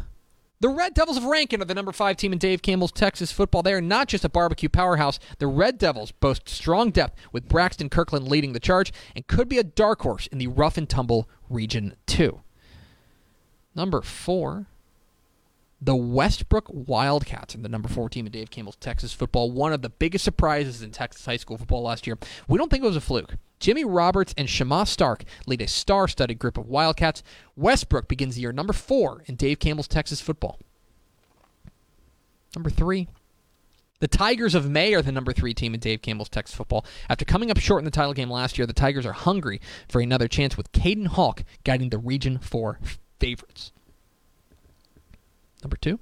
The 0.59 0.69
Red 0.69 0.93
Devils 0.93 1.17
of 1.17 1.23
Rankin 1.23 1.63
are 1.63 1.65
the 1.65 1.73
number 1.73 1.91
five 1.91 2.17
team 2.17 2.31
in 2.31 2.37
Dave 2.37 2.61
Campbell's 2.61 2.91
Texas 2.91 3.31
football. 3.31 3.63
They 3.63 3.73
are 3.73 3.81
not 3.81 4.07
just 4.07 4.23
a 4.23 4.29
barbecue 4.29 4.69
powerhouse. 4.69 5.19
The 5.39 5.47
Red 5.47 5.79
Devils 5.79 6.11
boast 6.11 6.47
strong 6.47 6.91
depth, 6.91 7.19
with 7.31 7.47
Braxton 7.47 7.89
Kirkland 7.89 8.27
leading 8.27 8.53
the 8.53 8.59
charge, 8.59 8.93
and 9.15 9.25
could 9.25 9.49
be 9.49 9.57
a 9.57 9.63
dark 9.63 10.03
horse 10.03 10.27
in 10.27 10.37
the 10.37 10.45
rough 10.45 10.77
and 10.77 10.87
tumble 10.87 11.27
Region 11.49 11.95
2. 12.05 12.39
Number 13.73 14.03
four, 14.03 14.67
the 15.81 15.95
Westbrook 15.95 16.67
Wildcats 16.69 17.55
are 17.55 17.59
the 17.59 17.69
number 17.69 17.89
four 17.89 18.07
team 18.07 18.27
in 18.27 18.31
Dave 18.31 18.51
Campbell's 18.51 18.75
Texas 18.75 19.13
football. 19.13 19.49
One 19.49 19.73
of 19.73 19.81
the 19.81 19.89
biggest 19.89 20.23
surprises 20.23 20.83
in 20.83 20.91
Texas 20.91 21.25
high 21.25 21.37
school 21.37 21.57
football 21.57 21.81
last 21.81 22.05
year. 22.05 22.19
We 22.47 22.59
don't 22.59 22.69
think 22.69 22.83
it 22.83 22.87
was 22.87 22.95
a 22.95 23.01
fluke. 23.01 23.35
Jimmy 23.59 23.83
Roberts 23.83 24.33
and 24.37 24.49
Shema 24.49 24.83
Stark 24.83 25.23
lead 25.47 25.61
a 25.61 25.67
star 25.67 26.07
studded 26.07 26.37
group 26.39 26.57
of 26.57 26.67
Wildcats. 26.67 27.23
Westbrook 27.55 28.07
begins 28.07 28.35
the 28.35 28.41
year 28.41 28.51
number 28.51 28.73
four 28.73 29.23
in 29.25 29.35
Dave 29.35 29.59
Campbell's 29.59 29.87
Texas 29.87 30.21
football. 30.21 30.59
Number 32.55 32.69
three, 32.69 33.07
the 33.99 34.07
Tigers 34.07 34.55
of 34.55 34.69
May 34.69 34.93
are 34.93 35.01
the 35.01 35.11
number 35.11 35.31
three 35.31 35.53
team 35.53 35.73
in 35.73 35.79
Dave 35.79 36.01
Campbell's 36.01 36.29
Texas 36.29 36.55
football. 36.55 36.85
After 37.07 37.23
coming 37.23 37.49
up 37.49 37.59
short 37.59 37.79
in 37.79 37.85
the 37.85 37.91
title 37.91 38.13
game 38.13 38.29
last 38.29 38.57
year, 38.57 38.67
the 38.67 38.73
Tigers 38.73 39.05
are 39.05 39.13
hungry 39.13 39.61
for 39.87 40.01
another 40.01 40.27
chance 40.27 40.57
with 40.57 40.71
Caden 40.71 41.07
Hawk 41.07 41.43
guiding 41.63 41.89
the 41.89 41.97
Region 41.99 42.39
4 42.39 42.79
favorites. 43.19 43.71
Number 45.63 45.77
two, 45.77 45.99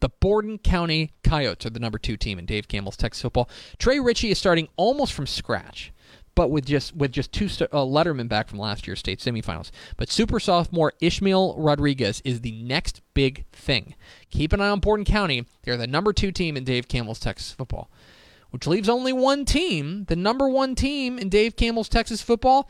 the 0.00 0.08
Borden 0.08 0.58
County 0.58 1.12
Coyotes 1.22 1.66
are 1.66 1.70
the 1.70 1.80
number 1.80 1.98
two 1.98 2.16
team 2.16 2.38
in 2.38 2.46
Dave 2.46 2.68
Campbell's 2.68 2.96
Texas 2.96 3.22
football. 3.22 3.48
Trey 3.78 4.00
Ritchie 4.00 4.30
is 4.30 4.38
starting 4.38 4.68
almost 4.76 5.12
from 5.12 5.26
scratch, 5.26 5.92
but 6.34 6.50
with 6.50 6.66
just 6.66 6.94
with 6.94 7.12
just 7.12 7.32
two 7.32 7.48
st- 7.48 7.70
uh, 7.72 7.78
Letterman 7.78 8.28
back 8.28 8.48
from 8.48 8.58
last 8.58 8.86
year's 8.86 8.98
state 8.98 9.20
semifinals. 9.20 9.70
But 9.96 10.10
super 10.10 10.40
sophomore 10.40 10.92
Ishmael 11.00 11.54
Rodriguez 11.56 12.20
is 12.24 12.40
the 12.40 12.52
next 12.52 13.00
big 13.14 13.46
thing. 13.52 13.94
Keep 14.30 14.52
an 14.52 14.60
eye 14.60 14.68
on 14.68 14.80
Borden 14.80 15.04
County. 15.04 15.46
They're 15.62 15.76
the 15.76 15.86
number 15.86 16.12
two 16.12 16.32
team 16.32 16.56
in 16.56 16.64
Dave 16.64 16.88
Campbell's 16.88 17.20
Texas 17.20 17.52
football, 17.52 17.90
which 18.50 18.66
leaves 18.66 18.88
only 18.88 19.12
one 19.12 19.44
team, 19.44 20.04
the 20.08 20.16
number 20.16 20.48
one 20.48 20.74
team 20.74 21.18
in 21.18 21.28
Dave 21.28 21.56
Campbell's 21.56 21.88
Texas 21.88 22.20
football. 22.20 22.68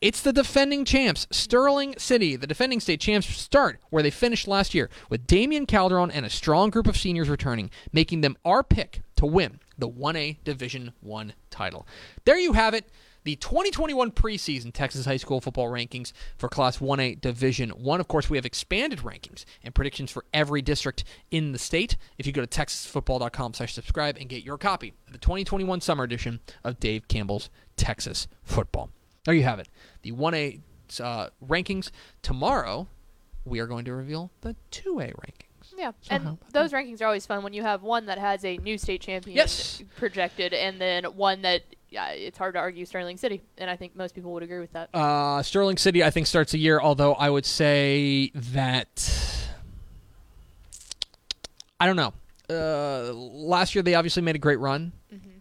It's 0.00 0.20
the 0.20 0.32
defending 0.32 0.84
champs, 0.84 1.26
Sterling 1.30 1.94
City. 1.98 2.36
The 2.36 2.46
defending 2.46 2.80
state 2.80 3.00
champs 3.00 3.26
start 3.28 3.80
where 3.90 4.02
they 4.02 4.10
finished 4.10 4.46
last 4.46 4.74
year, 4.74 4.90
with 5.08 5.26
Damian 5.26 5.66
Calderon 5.66 6.10
and 6.10 6.26
a 6.26 6.30
strong 6.30 6.70
group 6.70 6.86
of 6.86 6.96
seniors 6.96 7.28
returning, 7.28 7.70
making 7.92 8.20
them 8.20 8.36
our 8.44 8.62
pick 8.62 9.00
to 9.16 9.26
win 9.26 9.60
the 9.78 9.88
1A 9.88 10.38
Division 10.44 10.92
1 11.00 11.32
title. 11.50 11.86
There 12.24 12.38
you 12.38 12.52
have 12.52 12.74
it. 12.74 12.90
The 13.24 13.36
2021 13.36 14.10
preseason 14.10 14.70
Texas 14.70 15.06
high 15.06 15.16
school 15.16 15.40
football 15.40 15.68
rankings 15.68 16.12
for 16.36 16.50
Class 16.50 16.78
1A 16.78 17.22
Division 17.22 17.70
1. 17.70 18.00
Of 18.00 18.06
course, 18.06 18.28
we 18.28 18.36
have 18.36 18.44
expanded 18.44 18.98
rankings 18.98 19.46
and 19.62 19.74
predictions 19.74 20.10
for 20.10 20.26
every 20.34 20.60
district 20.60 21.04
in 21.30 21.52
the 21.52 21.58
state. 21.58 21.96
If 22.18 22.26
you 22.26 22.34
go 22.34 22.44
to 22.44 22.46
texasfootball.com 22.46 23.54
slash 23.54 23.72
subscribe 23.72 24.18
and 24.20 24.28
get 24.28 24.44
your 24.44 24.58
copy 24.58 24.92
of 25.06 25.14
the 25.14 25.18
2021 25.18 25.80
summer 25.80 26.04
edition 26.04 26.40
of 26.62 26.78
Dave 26.78 27.08
Campbell's 27.08 27.48
Texas 27.78 28.28
Football. 28.42 28.90
There 29.24 29.34
you 29.34 29.42
have 29.42 29.58
it. 29.58 29.68
The 30.02 30.12
1A 30.12 30.60
uh, 31.00 31.28
rankings. 31.46 31.90
Tomorrow, 32.22 32.88
we 33.44 33.60
are 33.60 33.66
going 33.66 33.84
to 33.86 33.94
reveal 33.94 34.30
the 34.42 34.54
2A 34.70 35.14
rankings. 35.14 35.74
Yeah, 35.76 35.92
So 36.02 36.14
and 36.14 36.38
those 36.52 36.72
rankings 36.72 37.00
are 37.00 37.06
always 37.06 37.26
fun 37.26 37.42
when 37.42 37.52
you 37.52 37.62
have 37.62 37.82
one 37.82 38.06
that 38.06 38.18
has 38.18 38.44
a 38.44 38.58
new 38.58 38.76
state 38.78 39.00
champion 39.00 39.36
Yes. 39.36 39.82
projected, 39.96 40.52
and 40.52 40.80
then 40.80 41.04
one 41.04 41.42
that 41.42 41.62
yeah, 41.88 42.08
it's 42.10 42.36
hard 42.36 42.54
to 42.54 42.60
argue 42.60 42.84
Sterling 42.84 43.16
City, 43.16 43.40
and 43.56 43.70
I 43.70 43.76
think 43.76 43.94
most 43.96 44.14
people 44.14 44.32
would 44.32 44.42
agree 44.42 44.58
with 44.58 44.72
that. 44.72 44.90
Uh, 44.92 45.42
Sterling 45.42 45.78
City, 45.78 46.02
I 46.02 46.10
think, 46.10 46.26
starts 46.26 46.52
the 46.52 46.58
year, 46.58 46.80
although 46.80 47.14
I 47.14 47.30
would 47.30 47.46
say 47.46 48.30
that. 48.34 49.10
I 51.80 51.86
don't 51.86 51.96
know. 51.96 52.12
Uh, 52.50 53.12
last 53.12 53.74
year, 53.74 53.82
they 53.82 53.94
obviously 53.94 54.22
made 54.22 54.34
a 54.36 54.40
great 54.40 54.58
run. 54.58 54.92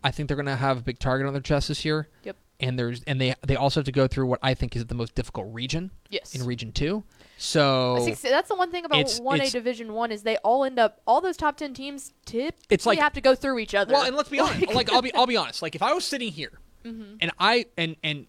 I 0.03 0.11
think 0.11 0.27
they're 0.27 0.37
going 0.37 0.45
to 0.45 0.55
have 0.55 0.77
a 0.77 0.81
big 0.81 0.99
target 0.99 1.25
on 1.27 1.33
their 1.33 1.41
chest 1.41 1.69
this 1.69 1.83
year. 1.85 2.07
Yep. 2.23 2.35
And 2.63 2.79
there's 2.79 3.03
and 3.05 3.19
they 3.19 3.35
they 3.45 3.55
also 3.57 3.81
have 3.81 3.85
to 3.85 3.91
go 3.91 4.07
through 4.07 4.25
what 4.27 4.39
I 4.41 4.53
think 4.53 4.75
is 4.75 4.85
the 4.85 4.95
most 4.95 5.15
difficult 5.15 5.53
region 5.53 5.91
Yes. 6.09 6.33
in 6.33 6.45
Region 6.45 6.71
Two. 6.71 7.03
So 7.37 7.97
think 8.05 8.21
that's 8.21 8.47
the 8.47 8.55
one 8.55 8.71
thing 8.71 8.85
about 8.85 8.99
It's- 8.99 9.19
one 9.19 9.35
A 9.41 9.43
it's- 9.43 9.51
Division 9.51 9.91
One 9.93 10.11
is 10.13 10.23
they 10.23 10.37
all 10.37 10.63
end 10.63 10.79
up 10.79 11.01
all 11.05 11.19
those 11.19 11.35
top 11.35 11.57
ten 11.57 11.73
teams 11.73 12.13
typically 12.25 12.63
It's 12.73 12.85
like- 12.85 12.99
have 12.99 13.13
to 13.13 13.21
go 13.21 13.35
through 13.35 13.59
each 13.59 13.75
other. 13.75 13.91
Well, 13.93 14.03
and 14.05 14.15
let's 14.15 14.29
be 14.29 14.39
honest. 14.39 14.73
Like 14.73 14.89
I'll 14.91 15.01
be 15.01 15.13
I'll 15.13 15.27
be 15.27 15.35
honest. 15.35 15.61
Like 15.61 15.75
if 15.75 15.81
I 15.83 15.93
was 15.93 16.05
sitting 16.05 16.31
here 16.31 16.51
Mm-hmm. 16.85 17.15
and 17.21 17.31
I 17.37 17.65
and 17.77 17.95
and 18.03 18.27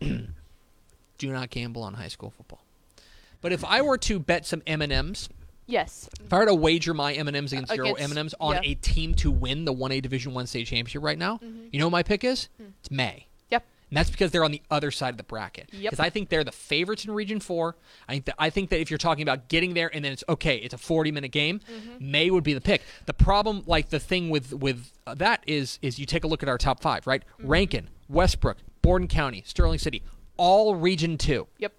do 1.18 1.32
not 1.32 1.50
gamble 1.50 1.82
on 1.82 1.94
high 1.94 2.08
school 2.08 2.30
football. 2.30 2.64
But 3.42 3.52
if 3.52 3.64
I 3.64 3.82
were 3.82 3.98
to 3.98 4.18
bet 4.18 4.46
some 4.46 4.62
M 4.66 4.82
and 4.82 4.92
M's, 4.92 5.28
yes, 5.66 6.08
if 6.24 6.32
I 6.32 6.38
were 6.38 6.46
to 6.46 6.54
wager 6.54 6.94
my 6.94 7.12
M 7.12 7.26
and 7.28 7.36
M's 7.36 7.52
against 7.52 7.74
your 7.74 7.84
Against- 7.86 8.02
M 8.02 8.10
and 8.10 8.18
M's 8.18 8.34
on 8.40 8.54
yeah. 8.56 8.70
a 8.70 8.74
team 8.74 9.14
to 9.16 9.30
win 9.30 9.64
the 9.64 9.72
one 9.72 9.92
A 9.92 10.00
Division 10.00 10.34
One 10.34 10.46
state 10.46 10.66
championship 10.66 11.02
right 11.02 11.18
now, 11.18 11.40
you 11.72 11.78
know 11.78 11.86
what 11.86 11.92
my 11.92 12.02
pick 12.02 12.24
is? 12.24 12.48
It's 12.80 12.90
May. 12.90 13.26
Yep, 13.90 13.96
And 13.96 13.98
that's 13.98 14.10
because 14.10 14.30
they're 14.30 14.44
on 14.44 14.52
the 14.52 14.62
other 14.70 14.90
side 14.90 15.10
of 15.10 15.16
the 15.16 15.24
bracket. 15.24 15.68
Yep. 15.72 15.90
Because 15.90 16.00
I 16.00 16.10
think 16.10 16.28
they're 16.28 16.44
the 16.44 16.52
favorites 16.52 17.04
in 17.04 17.10
Region 17.12 17.40
Four. 17.40 17.76
I 18.08 18.12
think 18.12 18.24
that 18.26 18.34
I 18.38 18.50
think 18.50 18.70
that 18.70 18.80
if 18.80 18.90
you're 18.90 18.98
talking 18.98 19.22
about 19.22 19.48
getting 19.48 19.74
there 19.74 19.90
and 19.94 20.04
then 20.04 20.12
it's 20.12 20.24
okay, 20.28 20.56
it's 20.56 20.74
a 20.74 20.78
40 20.78 21.12
minute 21.12 21.32
game. 21.32 21.60
Mm-hmm. 21.60 22.10
May 22.10 22.30
would 22.30 22.44
be 22.44 22.54
the 22.54 22.60
pick. 22.60 22.82
The 23.06 23.14
problem, 23.14 23.62
like 23.66 23.90
the 23.90 23.98
thing 24.00 24.30
with 24.30 24.52
with 24.52 24.92
uh, 25.06 25.14
that 25.16 25.42
is 25.46 25.78
is 25.82 25.98
you 25.98 26.06
take 26.06 26.24
a 26.24 26.26
look 26.26 26.42
at 26.42 26.48
our 26.48 26.58
top 26.58 26.80
five, 26.80 27.06
right? 27.06 27.22
Mm-hmm. 27.38 27.48
Rankin, 27.48 27.88
Westbrook, 28.08 28.58
Borden 28.82 29.08
County, 29.08 29.42
Sterling 29.46 29.78
City, 29.78 30.02
all 30.36 30.74
Region 30.76 31.18
Two. 31.18 31.48
yep. 31.58 31.72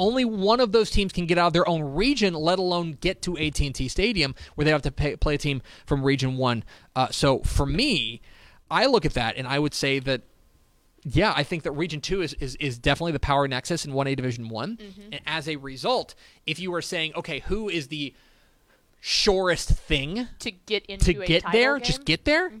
Only 0.00 0.24
one 0.24 0.60
of 0.60 0.70
those 0.70 0.90
teams 0.92 1.12
can 1.12 1.26
get 1.26 1.38
out 1.38 1.48
of 1.48 1.52
their 1.52 1.68
own 1.68 1.82
region, 1.82 2.32
let 2.32 2.60
alone 2.60 2.92
get 3.00 3.20
to 3.22 3.36
AT&T 3.36 3.88
Stadium, 3.88 4.36
where 4.54 4.64
they 4.64 4.70
have 4.70 4.82
to 4.82 4.92
pay, 4.92 5.16
play 5.16 5.34
a 5.34 5.38
team 5.38 5.60
from 5.86 6.04
Region 6.04 6.36
One. 6.36 6.62
Uh, 6.94 7.08
so 7.10 7.40
for 7.40 7.66
me, 7.66 8.20
I 8.70 8.86
look 8.86 9.04
at 9.04 9.14
that 9.14 9.36
and 9.36 9.48
I 9.48 9.58
would 9.58 9.74
say 9.74 9.98
that 9.98 10.22
yeah, 11.04 11.32
I 11.36 11.42
think 11.44 11.62
that 11.64 11.72
Region 11.72 12.00
Two 12.00 12.22
is 12.22 12.34
is, 12.34 12.54
is 12.56 12.78
definitely 12.78 13.12
the 13.12 13.20
power 13.20 13.46
nexus 13.48 13.84
in 13.84 13.92
One 13.92 14.06
A 14.06 14.14
Division 14.14 14.48
One, 14.48 14.78
and 15.12 15.20
as 15.26 15.48
a 15.48 15.56
result, 15.56 16.14
if 16.46 16.58
you 16.58 16.70
were 16.70 16.82
saying, 16.82 17.12
okay, 17.16 17.40
who 17.40 17.68
is 17.68 17.88
the 17.88 18.14
surest 19.00 19.70
thing 19.70 20.26
To 20.40 20.50
get 20.50 20.84
into 20.86 21.12
to 21.12 21.24
get 21.24 21.44
there, 21.52 21.76
game, 21.78 21.84
just 21.84 22.04
get 22.04 22.24
there? 22.24 22.52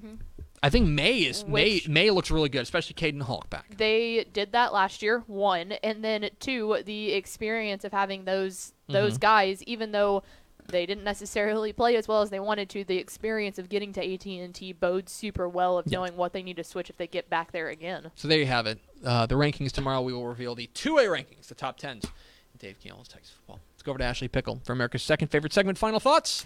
I 0.62 0.70
think 0.70 0.88
May 0.88 1.18
is 1.18 1.44
Which- 1.44 1.88
May. 1.88 1.92
May 1.92 2.10
looks 2.10 2.30
really 2.30 2.48
good, 2.48 2.62
especially 2.62 2.94
Caden 2.94 3.22
Hawk 3.22 3.48
back. 3.48 3.76
They 3.76 4.24
did 4.32 4.52
that 4.52 4.72
last 4.72 5.02
year, 5.02 5.22
one, 5.28 5.72
and 5.72 6.02
then 6.04 6.28
two, 6.40 6.78
the 6.84 7.12
experience 7.12 7.84
of 7.84 7.92
having 7.92 8.24
those 8.24 8.72
those 8.88 9.12
Mm-hmm. 9.14 9.20
guys, 9.20 9.62
even 9.64 9.92
though 9.92 10.22
they 10.68 10.86
didn't 10.86 11.04
necessarily 11.04 11.72
play 11.72 11.96
as 11.96 12.06
well 12.06 12.22
as 12.22 12.30
they 12.30 12.40
wanted 12.40 12.68
to, 12.70 12.84
the 12.84 12.96
experience 12.98 13.58
of 13.58 13.68
getting 13.68 13.92
to 13.94 14.00
AT 14.14 14.26
and 14.26 14.54
T 14.54 14.72
bodes 14.72 15.12
super 15.12 15.48
well 15.48 15.78
of 15.78 15.86
Yeah. 15.86 15.98
knowing 15.98 16.16
what 16.16 16.32
they 16.32 16.42
need 16.42 16.56
to 16.56 16.64
switch 16.64 16.88
if 16.90 16.96
they 16.96 17.06
get 17.06 17.28
back 17.28 17.52
there 17.52 17.68
again. 17.68 18.10
So 18.14 18.28
there 18.28 18.38
you 18.38 18.46
have 18.46 18.66
it. 18.66 18.78
Uh, 19.04 19.26
the 19.26 19.34
rankings 19.34 19.72
tomorrow. 19.72 20.00
We 20.02 20.12
will 20.12 20.26
reveal 20.26 20.54
the 20.54 20.66
two 20.74 20.98
A 20.98 21.04
rankings, 21.04 21.48
the 21.48 21.54
top 21.54 21.78
tens. 21.78 22.04
Dave 22.58 22.80
Campbell's 22.80 23.08
Texas 23.08 23.30
football. 23.36 23.60
Let's 23.72 23.82
go 23.82 23.92
over 23.92 23.98
to 23.98 24.04
Ashley 24.04 24.26
Pickle 24.28 24.60
for 24.64 24.72
America's 24.72 25.02
second 25.02 25.28
favorite 25.28 25.52
segment. 25.52 25.78
Final 25.78 26.00
thoughts. 26.00 26.44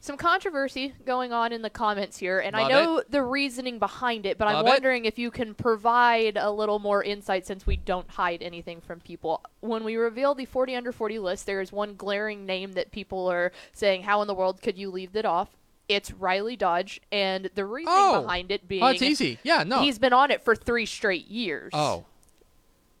Some 0.00 0.16
controversy 0.16 0.92
going 1.04 1.32
on 1.32 1.52
in 1.52 1.62
the 1.62 1.70
comments 1.70 2.18
here, 2.18 2.38
and 2.38 2.54
I 2.54 2.62
Love 2.62 2.70
know 2.70 3.02
the 3.08 3.22
reasoning 3.24 3.80
behind 3.80 4.24
it, 4.24 4.38
but 4.38 4.44
Love 4.46 4.56
I'm 4.58 4.66
it. 4.66 4.68
wondering 4.68 5.04
if 5.04 5.18
you 5.18 5.32
can 5.32 5.52
provide 5.54 6.36
a 6.36 6.50
little 6.50 6.78
more 6.78 7.02
insight 7.02 7.44
since 7.44 7.66
we 7.66 7.76
don't 7.76 8.08
hide 8.10 8.40
anything 8.40 8.80
from 8.80 9.00
people. 9.00 9.42
When 9.60 9.82
we 9.82 9.96
reveal 9.96 10.34
the 10.36 10.44
40 10.44 10.76
under 10.76 10.92
40 10.92 11.18
list, 11.18 11.46
there 11.46 11.60
is 11.60 11.72
one 11.72 11.96
glaring 11.96 12.46
name 12.46 12.72
that 12.74 12.92
people 12.92 13.26
are 13.26 13.50
saying, 13.72 14.02
How 14.02 14.20
in 14.22 14.28
the 14.28 14.34
world 14.34 14.62
could 14.62 14.78
you 14.78 14.90
leave 14.92 15.12
that 15.12 15.24
off? 15.24 15.56
It's 15.88 16.12
Riley 16.12 16.54
Dodge, 16.56 17.00
and 17.10 17.50
the 17.56 17.64
reasoning 17.64 17.94
Oh. 17.96 18.22
behind 18.22 18.52
it 18.52 18.68
being 18.68 18.84
Oh, 18.84 18.88
it's 18.88 19.02
easy. 19.02 19.38
Yeah, 19.42 19.64
no. 19.64 19.80
he's 19.80 19.98
been 19.98 20.12
on 20.12 20.30
it 20.30 20.42
for 20.44 20.54
three 20.54 20.86
straight 20.86 21.26
years. 21.26 21.70
oh, 21.74 22.04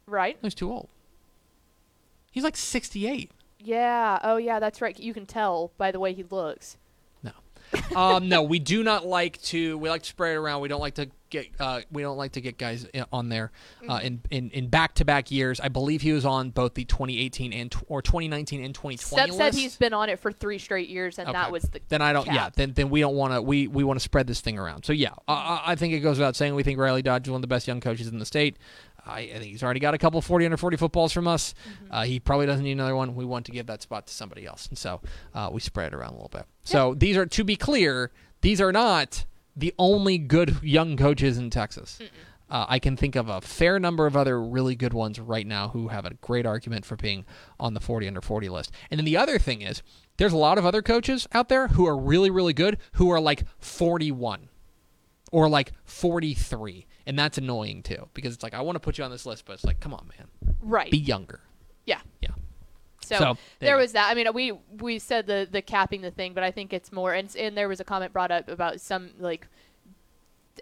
Right? 0.06 0.38
he's 0.42 0.54
too 0.54 0.72
old. 0.72 0.88
He's 2.32 2.42
like 2.44 2.56
68. 2.56 3.30
Yeah. 3.60 4.18
Oh, 4.22 4.36
yeah, 4.38 4.58
that's 4.60 4.80
right. 4.80 4.98
You 4.98 5.14
can 5.14 5.26
tell 5.26 5.70
by 5.78 5.90
the 5.92 6.00
way 6.00 6.12
he 6.12 6.22
looks. 6.24 6.76
No. 7.90 8.00
um, 8.00 8.28
no, 8.28 8.42
we 8.42 8.58
do 8.58 8.82
not 8.82 9.06
like 9.06 9.40
to. 9.42 9.76
We 9.78 9.88
like 9.88 10.02
to 10.02 10.08
spread 10.08 10.32
it 10.32 10.36
around. 10.36 10.60
We 10.60 10.68
don't 10.68 10.80
like 10.80 10.94
to 10.94 11.08
get. 11.30 11.48
Uh, 11.58 11.80
we 11.90 12.02
don't 12.02 12.16
like 12.16 12.32
to 12.32 12.40
get 12.40 12.58
guys 12.58 12.86
on 13.12 13.28
there 13.28 13.50
uh, 13.88 14.00
in 14.02 14.20
in 14.30 14.50
in 14.50 14.68
back 14.68 14.94
to 14.96 15.04
back 15.04 15.30
years. 15.30 15.60
I 15.60 15.68
believe 15.68 16.02
he 16.02 16.12
was 16.12 16.24
on 16.24 16.50
both 16.50 16.74
the 16.74 16.84
2018 16.84 17.52
and 17.52 17.70
tw- 17.70 17.84
or 17.88 18.02
2019 18.02 18.64
and 18.64 18.74
2020 18.74 18.96
Steph 18.96 19.36
said 19.36 19.54
he's 19.54 19.76
been 19.76 19.92
on 19.92 20.08
it 20.08 20.20
for 20.20 20.32
three 20.32 20.58
straight 20.58 20.88
years, 20.88 21.18
and 21.18 21.28
that 21.34 21.50
was 21.50 21.64
the 21.64 21.80
then 21.88 22.02
I 22.02 22.12
don't. 22.12 22.26
Yeah, 22.26 22.50
then 22.54 22.72
then 22.72 22.90
we 22.90 23.00
don't 23.00 23.16
want 23.16 23.32
to. 23.34 23.42
We 23.42 23.66
we 23.66 23.84
want 23.84 23.98
to 23.98 24.04
spread 24.04 24.26
this 24.26 24.40
thing 24.40 24.58
around. 24.58 24.84
So 24.84 24.92
yeah, 24.92 25.10
I, 25.28 25.62
I 25.66 25.74
think 25.74 25.94
it 25.94 26.00
goes 26.00 26.18
without 26.18 26.36
saying. 26.36 26.54
We 26.54 26.62
think 26.62 26.78
Riley 26.78 27.02
Dodge 27.02 27.26
is 27.26 27.30
one 27.30 27.38
of 27.38 27.42
the 27.42 27.48
best 27.48 27.66
young 27.66 27.80
coaches 27.80 28.08
in 28.08 28.18
the 28.18 28.26
state. 28.26 28.56
I, 29.06 29.20
I 29.20 29.32
think 29.38 29.44
he's 29.44 29.62
already 29.62 29.80
got 29.80 29.94
a 29.94 29.98
couple 29.98 30.20
40 30.20 30.46
under 30.46 30.56
40 30.56 30.76
footballs 30.76 31.12
from 31.12 31.28
us. 31.28 31.54
Mm-hmm. 31.54 31.92
Uh, 31.92 32.02
he 32.04 32.20
probably 32.20 32.46
doesn't 32.46 32.64
need 32.64 32.72
another 32.72 32.96
one. 32.96 33.14
We 33.14 33.24
want 33.24 33.46
to 33.46 33.52
give 33.52 33.66
that 33.66 33.82
spot 33.82 34.06
to 34.08 34.14
somebody 34.14 34.46
else, 34.46 34.66
and 34.68 34.76
so 34.76 35.00
uh, 35.34 35.50
we 35.52 35.60
spread 35.60 35.92
it 35.92 35.96
around 35.96 36.10
a 36.10 36.14
little 36.14 36.28
bit. 36.28 36.44
So 36.64 36.94
these 36.94 37.16
are 37.16 37.26
to 37.26 37.44
be 37.44 37.56
clear. 37.56 38.10
These 38.40 38.60
are 38.60 38.72
not 38.72 39.24
the 39.56 39.74
only 39.78 40.18
good 40.18 40.62
young 40.62 40.96
coaches 40.96 41.38
in 41.38 41.50
Texas. 41.50 41.98
Uh, 42.48 42.64
I 42.68 42.78
can 42.78 42.96
think 42.96 43.16
of 43.16 43.28
a 43.28 43.40
fair 43.40 43.80
number 43.80 44.06
of 44.06 44.16
other 44.16 44.40
really 44.40 44.76
good 44.76 44.92
ones 44.92 45.18
right 45.18 45.46
now 45.46 45.68
who 45.68 45.88
have 45.88 46.04
a 46.04 46.14
great 46.14 46.46
argument 46.46 46.84
for 46.84 46.94
being 46.94 47.24
on 47.58 47.74
the 47.74 47.80
40 47.80 48.06
under 48.06 48.20
40 48.20 48.48
list. 48.48 48.70
And 48.90 48.98
then 48.98 49.04
the 49.04 49.16
other 49.16 49.38
thing 49.38 49.62
is, 49.62 49.82
there's 50.16 50.32
a 50.32 50.36
lot 50.36 50.56
of 50.56 50.64
other 50.64 50.80
coaches 50.80 51.26
out 51.32 51.48
there 51.48 51.68
who 51.68 51.86
are 51.86 51.96
really, 51.96 52.30
really 52.30 52.52
good 52.52 52.78
who 52.92 53.10
are 53.10 53.20
like 53.20 53.44
41 53.58 54.48
or 55.32 55.48
like 55.48 55.72
43. 55.84 56.86
And 57.06 57.18
that's 57.18 57.38
annoying 57.38 57.82
too 57.82 58.08
because 58.14 58.34
it's 58.34 58.42
like, 58.42 58.54
I 58.54 58.60
want 58.60 58.76
to 58.76 58.80
put 58.80 58.98
you 58.98 59.04
on 59.04 59.10
this 59.10 59.26
list, 59.26 59.44
but 59.46 59.52
it's 59.54 59.64
like, 59.64 59.78
come 59.80 59.94
on, 59.94 60.08
man. 60.18 60.54
Right. 60.60 60.90
Be 60.90 60.98
younger. 60.98 61.40
Yeah. 61.84 62.00
Yeah. 62.20 62.30
So, 63.02 63.16
So, 63.16 63.24
there 63.60 63.70
there 63.70 63.76
was 63.76 63.92
that. 63.92 64.10
I 64.10 64.14
mean, 64.14 64.26
we 64.34 64.52
we 64.80 64.98
said 64.98 65.26
the 65.26 65.46
the 65.48 65.62
capping 65.62 66.02
the 66.02 66.10
thing, 66.10 66.34
but 66.34 66.42
I 66.42 66.50
think 66.50 66.72
it's 66.72 66.90
more. 66.90 67.14
And 67.14 67.34
and 67.36 67.56
there 67.56 67.68
was 67.68 67.78
a 67.78 67.84
comment 67.84 68.12
brought 68.12 68.30
up 68.30 68.48
about 68.48 68.80
some 68.80 69.10
like. 69.18 69.46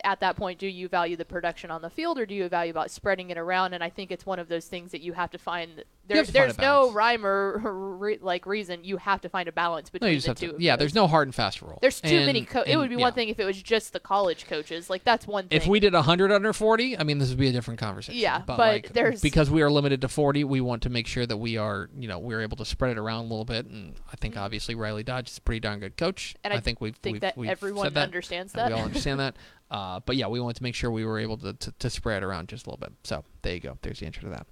At 0.03 0.21
that 0.21 0.37
point, 0.37 0.59
do 0.59 0.67
you 0.67 0.89
value 0.89 1.17
the 1.17 1.25
production 1.25 1.71
on 1.71 1.83
the 1.83 1.91
field, 1.91 2.19
or 2.19 2.27
do 2.27 2.35
you 2.35 2.49
value 2.49 2.71
about 2.71 2.91
spreading 2.91 3.31
it 3.31 3.39
around? 3.39 3.75
And 3.75 3.85
I 3.85 3.91
think 3.91 4.11
it's 4.11 4.27
one 4.27 4.39
of 4.39 4.49
those 4.49 4.67
things 4.67 4.93
that 4.93 5.01
you 5.03 5.13
have 5.13 5.31
to 5.31 5.39
find. 5.39 5.85
There, 6.07 6.17
have 6.19 6.27
to 6.27 6.33
find 6.33 6.51
there's 6.51 6.59
no 6.59 6.91
rhyme 6.93 7.25
or, 7.25 7.59
re, 7.99 8.19
like 8.21 8.47
reason. 8.47 8.85
You 8.85 8.97
have 8.99 9.21
to 9.23 9.29
find 9.29 9.49
a 9.49 9.53
balance 9.53 9.91
No, 9.93 10.01
between 10.01 10.15
just 10.15 10.27
the 10.27 10.35
two. 10.35 10.53
to, 10.53 10.63
yeah, 10.63 10.77
there's 10.77 10.95
no 10.95 11.07
hard 11.07 11.29
and 11.29 11.35
fast 11.35 11.63
rule. 11.63 11.79
There's 11.81 12.01
too 12.01 12.27
many. 12.27 12.47
And- 12.55 12.65
it 12.67 12.77
would 12.77 12.91
be 12.91 12.97
yeah. 12.97 13.01
one 13.03 13.13
thing 13.13 13.29
if 13.29 13.39
it 13.39 13.45
was 13.45 13.61
just 13.63 13.93
the 13.93 14.01
college 14.01 14.47
coaches. 14.47 14.91
Like 14.91 15.05
that's 15.05 15.27
one 15.27 15.49
thing. 15.49 15.57
If 15.57 15.67
we 15.67 15.81
did 15.81 15.95
100 15.95 16.33
under 16.33 16.53
40, 16.53 16.99
I 16.99 17.05
mean, 17.05 17.19
this 17.19 17.31
would 17.31 17.39
be 17.39 17.49
a 17.49 17.53
different 17.53 17.81
conversation. 17.81 18.21
Yeah, 18.21 18.39
but, 18.39 18.57
but 18.57 18.59
like, 18.59 18.93
there's- 18.93 19.21
because 19.21 19.51
we 19.51 19.63
are 19.63 19.71
limited 19.71 20.01
to 20.03 20.09
40, 20.09 20.45
we 20.45 20.61
want 20.61 20.83
to 20.83 20.91
make 20.91 21.07
sure 21.07 21.25
that 21.25 21.37
we 21.37 21.57
are, 21.57 21.89
you 21.99 22.09
know, 22.09 22.19
we're 22.19 22.43
able 22.43 22.57
to 22.59 22.65
spread 22.65 22.93
it 22.93 22.99
around 22.99 23.21
a 23.21 23.29
little 23.29 23.45
bit. 23.45 23.67
And 23.67 23.95
I 24.13 24.17
think 24.17 24.37
obviously 24.37 24.75
Riley 24.75 25.03
Dodge 25.03 25.31
is 25.31 25.39
a 25.39 25.41
pretty 25.41 25.61
darn 25.61 25.81
good 25.81 25.97
coach. 25.97 26.31
Mm-hmm. 26.31 26.41
And 26.45 26.55
I 26.55 26.61
think 26.61 26.81
we've 26.81 26.97
think 26.97 27.15
we've, 27.15 27.21
that 27.23 27.37
we've 27.37 27.51
everyone 27.51 27.93
that. 27.95 28.03
understands 28.03 28.53
and 28.55 28.61
that. 28.61 28.69
We 28.69 28.75
all 28.75 28.85
understand 28.85 29.21
that. 29.21 29.37
Uh, 29.75 29.99
but 30.07 30.15
yeah, 30.17 30.29
we 30.29 30.39
wanted 30.41 30.55
to 30.57 30.63
make 30.63 30.75
sure 30.77 30.91
we 30.91 31.05
were 31.05 31.19
able 31.19 31.37
to, 31.39 31.53
to, 31.55 31.73
to 31.81 31.91
spread 31.91 32.23
it 32.23 32.27
around 32.27 32.49
just 32.49 32.67
a 32.67 32.71
little 32.71 32.79
bit. 32.81 32.93
So 33.03 33.25
there 33.43 33.55
you 33.55 33.61
go. 33.61 33.77
There's 33.83 33.99
the 33.99 34.07
answer 34.07 34.21
to 34.21 34.29
that. 34.29 34.47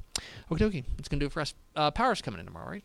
Okie 0.50 0.58
dokie. 0.58 0.84
That's 0.96 1.08
gonna 1.08 1.20
do 1.20 1.26
it 1.26 1.32
for 1.32 1.40
us. 1.40 1.54
Uh, 1.76 1.90
Power's 1.92 2.20
coming 2.20 2.40
in 2.40 2.46
tomorrow, 2.46 2.68
right? 2.70 2.84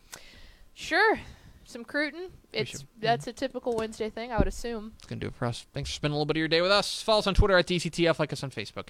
Sure, 0.75 1.19
some 1.65 1.83
Cruton. 1.83 2.29
It's 2.53 2.69
should- 2.69 2.83
that's 2.99 3.25
a 3.25 3.33
typical 3.33 3.75
Wednesday 3.75 4.09
thing, 4.11 4.31
I 4.31 4.37
would 4.37 4.47
assume. 4.47 4.93
It's 4.99 5.07
going 5.07 5.19
to 5.19 5.25
do 5.25 5.29
it 5.29 5.35
for 5.35 5.45
us. 5.45 5.65
Thanks 5.73 5.89
for 5.89 5.95
spending 5.95 6.13
a 6.13 6.17
little 6.17 6.27
bit 6.27 6.37
of 6.37 6.39
your 6.39 6.47
day 6.47 6.61
with 6.61 6.69
us. 6.71 7.01
Follow 7.01 7.19
us 7.19 7.27
on 7.27 7.33
Twitter 7.33 7.57
at 7.57 7.65
DCTF. 7.65 8.19
Like 8.19 8.31
us 8.31 8.43
on 8.43 8.51
Facebook. 8.51 8.89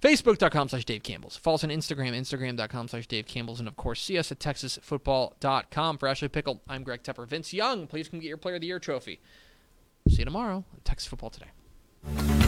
Facebook.com 0.00 0.68
slash 0.68 0.84
Dave 0.84 1.02
Campbell's. 1.02 1.36
Follow 1.36 1.56
us 1.56 1.64
on 1.64 1.70
Instagram, 1.70 2.12
Instagram.com 2.16 2.86
slash 2.86 3.08
Dave 3.08 3.26
Campbell's. 3.26 3.58
And, 3.58 3.66
of 3.68 3.74
course, 3.76 4.00
see 4.00 4.16
us 4.16 4.30
at 4.30 4.38
TexasFootball.com. 4.38 5.98
For 5.98 6.06
Ashley 6.08 6.28
Pickle, 6.28 6.62
I'm 6.68 6.84
Greg 6.84 7.02
Tepper. 7.02 7.26
Vince 7.26 7.52
Young, 7.52 7.88
please 7.88 8.08
come 8.08 8.20
get 8.20 8.28
your 8.28 8.36
Player 8.36 8.54
of 8.54 8.60
the 8.60 8.68
Year 8.68 8.78
trophy. 8.78 9.20
See 10.08 10.18
you 10.20 10.24
tomorrow 10.24 10.56
on 10.72 10.80
Texas 10.84 11.08
Football 11.08 11.30
Today. 11.30 12.47